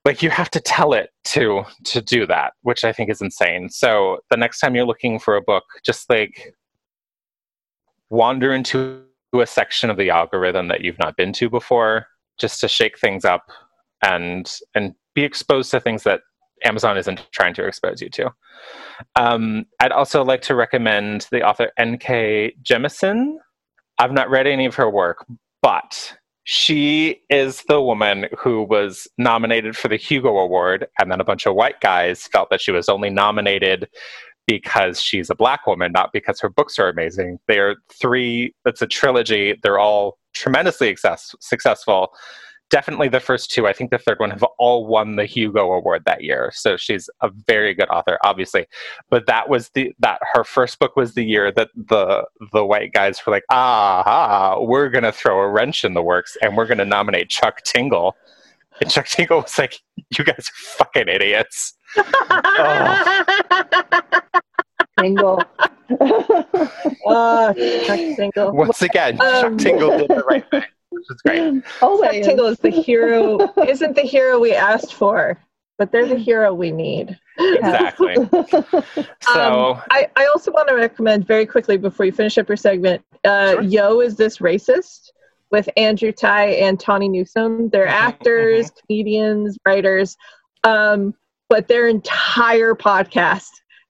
Like 0.04 0.22
you 0.22 0.30
have 0.30 0.50
to 0.50 0.60
tell 0.60 0.92
it 0.92 1.10
to 1.24 1.64
to 1.84 2.00
do 2.00 2.26
that, 2.26 2.52
which 2.62 2.84
I 2.84 2.92
think 2.92 3.10
is 3.10 3.20
insane. 3.20 3.68
So 3.70 4.18
the 4.30 4.36
next 4.36 4.60
time 4.60 4.76
you're 4.76 4.86
looking 4.86 5.18
for 5.18 5.34
a 5.34 5.42
book, 5.42 5.64
just 5.84 6.08
like 6.08 6.54
wander 8.10 8.52
into 8.52 9.02
a 9.34 9.46
section 9.46 9.90
of 9.90 9.96
the 9.96 10.10
algorithm 10.10 10.68
that 10.68 10.80
you've 10.80 10.98
not 10.98 11.16
been 11.16 11.32
to 11.34 11.50
before 11.50 12.06
just 12.38 12.60
to 12.60 12.68
shake 12.68 12.98
things 12.98 13.24
up 13.24 13.50
and 14.02 14.58
and 14.74 14.94
be 15.14 15.24
exposed 15.24 15.70
to 15.70 15.80
things 15.80 16.02
that 16.04 16.20
Amazon 16.64 16.96
isn't 16.96 17.26
trying 17.32 17.54
to 17.54 17.66
expose 17.66 18.00
you 18.00 18.08
to. 18.10 18.30
Um, 19.14 19.66
I'd 19.80 19.92
also 19.92 20.24
like 20.24 20.42
to 20.42 20.54
recommend 20.54 21.26
the 21.30 21.42
author 21.42 21.70
N.K. 21.76 22.54
Jemisin. 22.62 23.36
I've 23.98 24.12
not 24.12 24.30
read 24.30 24.46
any 24.46 24.66
of 24.66 24.74
her 24.74 24.90
work, 24.90 25.26
but 25.62 26.16
she 26.44 27.22
is 27.28 27.64
the 27.68 27.82
woman 27.82 28.26
who 28.38 28.62
was 28.62 29.08
nominated 29.18 29.76
for 29.76 29.88
the 29.88 29.96
Hugo 29.96 30.36
Award, 30.38 30.86
and 30.98 31.10
then 31.10 31.20
a 31.20 31.24
bunch 31.24 31.46
of 31.46 31.54
white 31.54 31.80
guys 31.80 32.26
felt 32.28 32.50
that 32.50 32.60
she 32.60 32.72
was 32.72 32.88
only 32.88 33.10
nominated 33.10 33.88
because 34.46 35.00
she's 35.00 35.30
a 35.30 35.34
black 35.34 35.66
woman, 35.66 35.92
not 35.92 36.12
because 36.12 36.40
her 36.40 36.48
books 36.48 36.78
are 36.78 36.88
amazing. 36.88 37.38
They 37.46 37.58
are 37.58 37.76
three, 37.92 38.54
it's 38.64 38.82
a 38.82 38.86
trilogy. 38.86 39.58
They're 39.62 39.78
all 39.78 40.18
tremendously 40.34 40.88
success, 40.88 41.34
successful. 41.40 42.12
Definitely 42.68 43.08
the 43.08 43.20
first 43.20 43.50
two. 43.50 43.68
I 43.68 43.72
think 43.72 43.90
the 43.90 43.98
third 43.98 44.18
one 44.18 44.30
have 44.30 44.44
all 44.58 44.86
won 44.86 45.14
the 45.14 45.24
Hugo 45.24 45.72
Award 45.72 46.02
that 46.06 46.24
year. 46.24 46.50
So 46.52 46.76
she's 46.76 47.08
a 47.20 47.30
very 47.46 47.74
good 47.74 47.88
author, 47.90 48.18
obviously. 48.24 48.66
But 49.08 49.26
that 49.26 49.48
was 49.48 49.70
the 49.70 49.92
that 50.00 50.20
her 50.32 50.42
first 50.42 50.80
book 50.80 50.96
was 50.96 51.14
the 51.14 51.24
year 51.24 51.52
that 51.52 51.70
the 51.76 52.26
the 52.52 52.66
white 52.66 52.92
guys 52.92 53.24
were 53.24 53.32
like, 53.32 53.44
ah, 53.50 54.56
we're 54.60 54.88
gonna 54.88 55.12
throw 55.12 55.40
a 55.40 55.48
wrench 55.48 55.84
in 55.84 55.94
the 55.94 56.02
works 56.02 56.36
and 56.42 56.56
we're 56.56 56.66
gonna 56.66 56.84
nominate 56.84 57.28
Chuck 57.28 57.62
Tingle. 57.62 58.16
And 58.80 58.90
Chuck 58.90 59.06
Tingle 59.06 59.42
was 59.42 59.56
like, 59.58 59.80
You 60.18 60.24
guys 60.24 60.38
are 60.38 60.84
fucking 60.84 61.08
idiots. 61.08 61.76
oh. 61.96 63.02
Tingle. 65.00 65.42
uh, 67.06 67.54
Chuck 67.54 68.16
Tingle. 68.16 68.52
Once 68.52 68.82
again, 68.82 69.20
um, 69.20 69.42
Chuck 69.42 69.58
Tingle 69.58 69.98
did 69.98 70.08
the 70.08 70.24
right 70.28 70.48
thing, 70.50 70.62
which 70.90 71.04
is 71.10 71.22
great. 71.22 71.62
Oh, 71.82 72.00
Chuck 72.02 72.12
Tingle 72.22 72.46
is 72.46 72.58
the 72.58 72.70
hero. 72.70 73.52
Isn't 73.66 73.96
the 73.96 74.02
hero 74.02 74.38
we 74.38 74.54
asked 74.54 74.94
for, 74.94 75.38
but 75.76 75.90
they're 75.90 76.06
the 76.06 76.16
hero 76.16 76.54
we 76.54 76.70
need. 76.70 77.18
Exactly. 77.38 78.14
so 78.14 78.64
um, 79.34 79.82
I, 79.90 80.08
I 80.16 80.26
also 80.26 80.50
want 80.52 80.68
to 80.68 80.74
recommend 80.74 81.26
very 81.26 81.46
quickly 81.46 81.76
before 81.76 82.06
you 82.06 82.12
finish 82.12 82.38
up 82.38 82.48
your 82.48 82.56
segment. 82.56 83.02
Uh, 83.24 83.52
sure. 83.52 83.62
Yo, 83.62 84.00
is 84.00 84.16
this 84.16 84.38
racist? 84.38 85.10
With 85.50 85.68
Andrew 85.76 86.12
Ti 86.12 86.26
and 86.26 86.78
Tawny 86.78 87.08
Newsome. 87.08 87.68
They're 87.70 87.86
mm-hmm, 87.86 88.08
actors, 88.08 88.70
comedians, 88.70 89.56
writers. 89.64 90.16
Um, 90.64 91.14
but 91.48 91.68
their 91.68 91.86
entire 91.86 92.74
podcast 92.74 93.48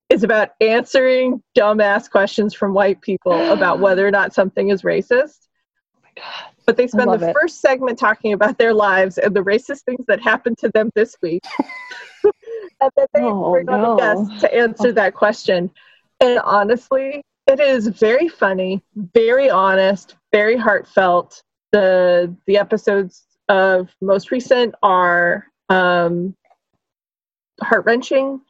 is 0.08 0.22
about 0.22 0.50
answering 0.60 1.42
dumbass 1.56 2.10
questions 2.10 2.54
from 2.54 2.74
white 2.74 3.00
people 3.00 3.50
about 3.50 3.80
whether 3.80 4.06
or 4.06 4.10
not 4.10 4.34
something 4.34 4.68
is 4.68 4.82
racist. 4.82 5.48
Oh 5.94 6.00
my 6.02 6.10
God. 6.16 6.52
But 6.66 6.76
they 6.76 6.86
spend 6.86 7.10
the 7.10 7.30
it. 7.30 7.34
first 7.34 7.60
segment 7.60 7.98
talking 7.98 8.32
about 8.32 8.58
their 8.58 8.74
lives 8.74 9.18
and 9.18 9.34
the 9.34 9.42
racist 9.42 9.82
things 9.84 10.04
that 10.06 10.20
happened 10.20 10.58
to 10.58 10.68
them 10.70 10.90
this 10.94 11.16
week. 11.22 11.44
and 12.24 12.90
then 12.96 13.06
they 13.14 13.20
oh, 13.22 13.52
bring 13.52 13.66
no. 13.66 13.72
on 13.72 13.84
a 13.84 14.26
guest 14.26 14.40
to 14.40 14.54
answer 14.54 14.92
that 14.92 15.14
question. 15.14 15.70
And 16.20 16.38
honestly, 16.40 17.22
it 17.46 17.60
is 17.60 17.86
very 17.86 18.28
funny, 18.28 18.82
very 19.14 19.50
honest, 19.50 20.16
very 20.32 20.56
heartfelt. 20.56 21.42
The 21.72 22.34
the 22.46 22.56
episodes 22.58 23.24
of 23.48 23.90
most 24.00 24.30
recent 24.30 24.74
are 24.82 25.46
um, 25.68 26.34
heart 27.62 27.84
wrenching, 27.84 28.40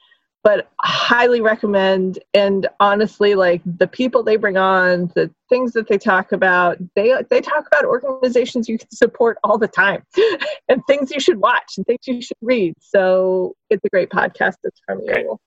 but 0.42 0.70
highly 0.80 1.40
recommend. 1.40 2.18
And 2.34 2.68
honestly, 2.80 3.34
like 3.34 3.62
the 3.64 3.86
people 3.86 4.22
they 4.22 4.36
bring 4.36 4.56
on, 4.56 5.10
the 5.14 5.30
things 5.48 5.72
that 5.72 5.88
they 5.88 5.98
talk 5.98 6.32
about, 6.32 6.78
they 6.94 7.14
they 7.30 7.40
talk 7.40 7.66
about 7.66 7.84
organizations 7.84 8.68
you 8.68 8.78
can 8.78 8.90
support 8.90 9.38
all 9.42 9.58
the 9.58 9.68
time, 9.68 10.02
and 10.68 10.82
things 10.86 11.10
you 11.10 11.20
should 11.20 11.38
watch 11.38 11.74
and 11.76 11.86
things 11.86 12.00
you 12.06 12.22
should 12.22 12.36
read. 12.40 12.74
So 12.80 13.54
it's 13.70 13.84
a 13.84 13.88
great 13.88 14.10
podcast. 14.10 14.56
It's 14.64 14.80
from 14.86 15.00
you. 15.04 15.38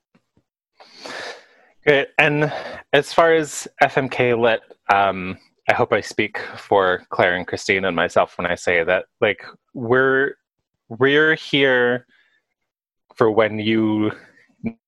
Good. 1.85 2.07
And 2.17 2.51
as 2.91 3.13
far 3.13 3.33
as 3.33 3.67
FMK 3.81 4.37
Lit, 4.37 4.61
um, 4.93 5.37
I 5.69 5.73
hope 5.73 5.93
I 5.93 6.01
speak 6.01 6.39
for 6.57 7.03
Claire 7.09 7.35
and 7.35 7.45
Christine 7.45 7.85
and 7.85 7.95
myself 7.95 8.39
when 8.39 8.47
I 8.47 8.55
say 8.55 8.83
that, 8.83 9.05
like, 9.21 9.45
we're 9.75 10.33
we're 10.89 11.35
here 11.35 12.07
for 13.15 13.29
when 13.29 13.59
you 13.59 14.11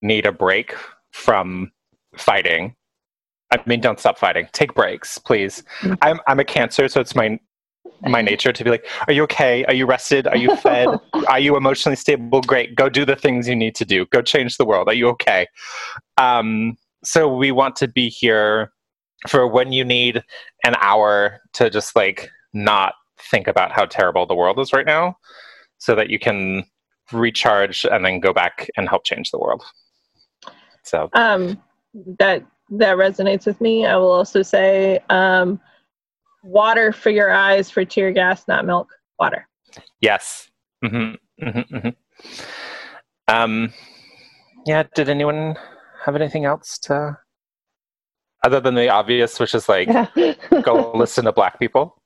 need 0.02 0.26
a 0.26 0.32
break 0.32 0.74
from 1.12 1.72
fighting. 2.18 2.76
I 3.52 3.62
mean, 3.68 3.80
don't 3.80 4.00
stop 4.00 4.18
fighting. 4.18 4.48
Take 4.54 4.74
breaks, 4.74 5.20
please. 5.20 5.64
I'm 6.02 6.20
I'm 6.28 6.40
a 6.40 6.44
cancer, 6.44 6.88
so 6.88 7.00
it's 7.00 7.16
my 7.16 7.40
my 8.02 8.24
nature 8.24 8.52
to 8.52 8.64
be 8.64 8.72
like, 8.72 8.88
"Are 9.08 9.14
you 9.14 9.22
okay? 9.24 9.64
Are 9.66 9.76
you 9.76 9.86
rested? 9.86 10.26
Are 10.26 10.38
you 10.38 10.56
fed? 10.56 10.90
Are 11.28 11.40
you 11.40 11.58
emotionally 11.58 11.96
stable? 11.96 12.42
Great. 12.42 12.74
Go 12.74 12.90
do 12.90 13.06
the 13.06 13.16
things 13.16 13.48
you 13.48 13.56
need 13.56 13.76
to 13.76 13.86
do. 13.86 14.08
Go 14.08 14.24
change 14.24 14.58
the 14.58 14.66
world. 14.66 14.88
Are 14.88 14.96
you 14.96 15.10
okay?" 15.10 15.46
Um, 16.18 16.76
so 17.04 17.32
we 17.32 17.52
want 17.52 17.76
to 17.76 17.88
be 17.88 18.10
here 18.10 18.72
for 19.28 19.48
when 19.48 19.72
you 19.72 19.84
need 19.84 20.24
an 20.66 20.76
hour 20.80 21.40
to 21.54 21.70
just 21.70 21.96
like 21.96 22.30
not 22.54 22.94
think 23.30 23.48
about 23.48 23.72
how 23.72 23.86
terrible 23.86 24.26
the 24.26 24.36
world 24.36 24.60
is 24.60 24.74
right 24.74 24.86
now, 24.86 25.16
so 25.78 25.96
that 25.96 26.10
you 26.10 26.20
can 26.20 26.64
recharge 27.12 27.86
and 27.86 28.06
then 28.06 28.20
go 28.20 28.34
back 28.34 28.70
and 28.78 28.90
help 28.90 29.04
change 29.06 29.32
the 29.32 29.40
world. 29.40 29.64
So 30.84 31.10
um, 31.14 31.62
that 32.20 32.44
that 32.72 32.98
resonates 32.98 33.46
with 33.46 33.60
me. 33.62 33.86
I 33.86 33.96
will 33.98 34.12
also 34.12 34.42
say 34.42 35.00
um, 35.10 35.60
water 36.44 36.92
for 36.92 37.10
your 37.10 37.32
eyes 37.32 37.70
for 37.70 37.86
tear 37.86 38.12
gas, 38.12 38.48
not 38.48 38.66
milk. 38.66 38.90
Water. 39.20 39.48
Yes. 40.00 40.50
Mm-hmm. 40.84 41.46
Mm-hmm. 41.48 41.76
Mm-hmm. 41.76 41.90
Um, 43.28 43.74
yeah. 44.66 44.84
Did 44.96 45.10
anyone 45.10 45.56
have 46.04 46.16
anything 46.16 46.46
else 46.46 46.80
to, 46.80 47.18
other 48.44 48.60
than 48.60 48.76
the 48.76 48.90
obvious, 48.90 49.40
which 49.40 49.56
is 49.56 49.70
like 49.70 49.88
yeah. 49.88 50.34
go 50.64 50.92
listen 50.94 51.26
to 51.26 51.32
Black 51.32 51.60
people? 51.60 51.98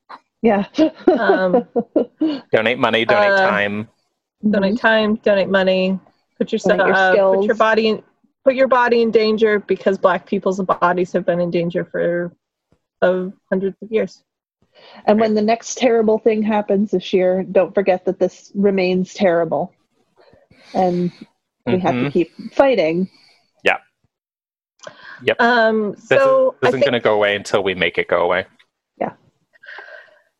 Yeah. 0.42 0.66
Um, 1.06 1.66
donate 2.52 2.78
money. 2.78 3.04
Donate 3.04 3.32
uh, 3.32 3.50
time 3.50 3.88
donate 4.50 4.74
mm-hmm. 4.74 4.86
time, 4.86 5.14
donate 5.16 5.48
money, 5.48 5.98
put 6.38 6.52
yourself, 6.52 6.78
your 6.78 6.94
uh, 6.94 7.34
put 7.34 7.44
your 7.44 7.54
body, 7.54 7.88
in, 7.88 8.02
put 8.44 8.54
your 8.54 8.68
body 8.68 9.02
in 9.02 9.10
danger 9.10 9.58
because 9.60 9.98
Black 9.98 10.26
people's 10.26 10.60
bodies 10.60 11.12
have 11.12 11.24
been 11.24 11.40
in 11.40 11.50
danger 11.50 11.84
for 11.84 12.32
of 13.02 13.32
hundreds 13.50 13.76
of 13.82 13.90
years. 13.90 14.22
And 15.06 15.18
when 15.18 15.34
the 15.34 15.42
next 15.42 15.78
terrible 15.78 16.18
thing 16.18 16.42
happens 16.42 16.90
this 16.90 17.12
year, 17.12 17.42
don't 17.44 17.74
forget 17.74 18.04
that 18.04 18.18
this 18.18 18.52
remains 18.54 19.14
terrible, 19.14 19.72
and 20.74 21.10
we 21.64 21.74
mm-hmm. 21.74 21.80
have 21.80 21.94
to 21.94 22.00
mm-hmm. 22.00 22.08
keep 22.10 22.52
fighting. 22.52 23.08
Yep. 25.22 25.40
Um. 25.40 25.96
So 25.96 26.56
this, 26.60 26.68
isn't 26.68 26.80
going 26.80 26.92
to 26.92 27.00
go 27.00 27.14
away 27.14 27.36
until 27.36 27.62
we 27.62 27.74
make 27.74 27.98
it 27.98 28.08
go 28.08 28.22
away. 28.22 28.46
Yeah. 28.98 29.12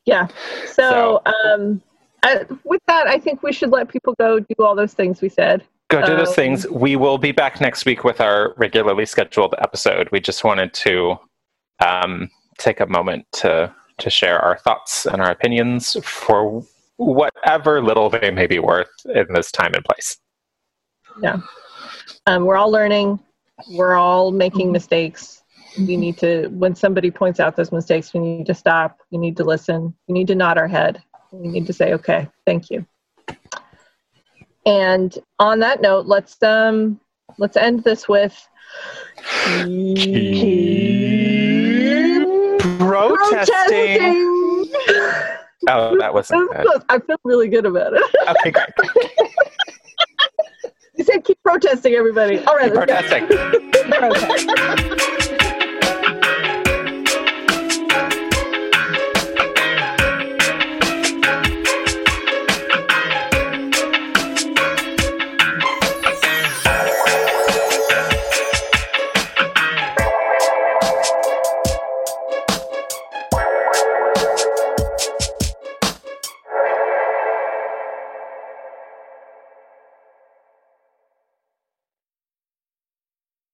Yeah. 0.05 0.27
So, 0.67 1.23
so 1.23 1.23
um 1.27 1.83
uh, 2.27 2.45
with 2.65 2.83
that, 2.89 3.07
I 3.07 3.19
think 3.19 3.43
we 3.43 3.53
should 3.53 3.71
let 3.71 3.89
people 3.89 4.15
go 4.19 4.41
do 4.41 4.55
all 4.59 4.75
those 4.75 4.95
things 4.95 5.21
we 5.21 5.29
said. 5.29 5.65
Go 5.89 6.05
do 6.05 6.17
those 6.17 6.29
um, 6.29 6.35
things. 6.35 6.69
We 6.69 6.97
will 6.97 7.19
be 7.19 7.31
back 7.31 7.61
next 7.61 7.87
week 7.87 8.03
with 8.03 8.21
our 8.21 8.55
regularly 8.57 9.07
scheduled 9.07 9.55
episode. 9.59 10.09
We 10.11 10.19
just 10.19 10.43
wanted 10.43 10.75
to 10.75 11.17
um, 11.85 12.29
take 12.59 12.81
a 12.81 12.87
moment 12.87 13.27
to 13.35 13.73
to 13.99 14.11
share 14.11 14.39
our 14.41 14.59
thoughts 14.59 15.07
and 15.07 15.23
our 15.23 15.31
opinions 15.31 15.97
for 16.03 16.63
whatever 16.97 17.83
little 17.83 18.11
they 18.11 18.31
may 18.31 18.47
be 18.47 18.59
worth 18.59 18.91
in 19.15 19.27
this 19.33 19.51
time 19.53 19.73
and 19.75 19.85
place. 19.85 20.19
Yeah, 21.23 21.39
um, 22.27 22.45
we're 22.45 22.57
all 22.57 22.71
learning. 22.71 23.21
We're 23.71 23.95
all 23.95 24.31
making 24.31 24.73
mistakes. 24.73 25.42
We 25.79 25.97
need 25.97 26.16
to, 26.19 26.49
when 26.49 26.75
somebody 26.75 27.11
points 27.11 27.40
out 27.40 27.57
those 27.57 27.73
mistakes, 27.73 28.14
we 28.14 28.21
need 28.21 28.47
to 28.47 28.55
stop. 28.55 28.99
We 29.11 29.19
need 29.19 29.37
to 29.38 29.45
listen. 29.45 29.95
We 30.09 30.14
need 30.14 30.27
to 30.29 30.35
nod 30.35 30.59
our 30.59 30.69
head 30.69 31.03
we 31.33 31.49
need 31.49 31.66
to 31.66 31.73
say, 31.73 31.95
okay, 31.95 32.29
thank 32.45 32.71
you. 32.71 32.87
And 34.64 35.16
on 35.38 35.61
that 35.61 35.81
note, 35.81 36.07
let's 36.07 36.42
um 36.42 37.01
let's 37.38 37.57
end 37.57 37.85
this 37.85 38.09
with 38.09 38.37
keep 39.55 40.19
protesting. 42.79 44.25
Oh, 45.69 45.97
that 45.99 46.12
wasn't. 46.12 46.51
I 46.88 46.99
feel 46.99 47.16
really 47.25 47.49
good 47.49 47.66
about 47.66 47.92
it. 47.95 48.03
Okay, 48.29 48.51
great. 48.51 48.69
said 51.07 51.25
keep 51.25 51.42
protesting, 51.42 51.95
everybody. 51.95 52.38
All 52.45 52.57
right, 52.57 52.73
keep 52.73 52.75
protesting. 52.75 53.27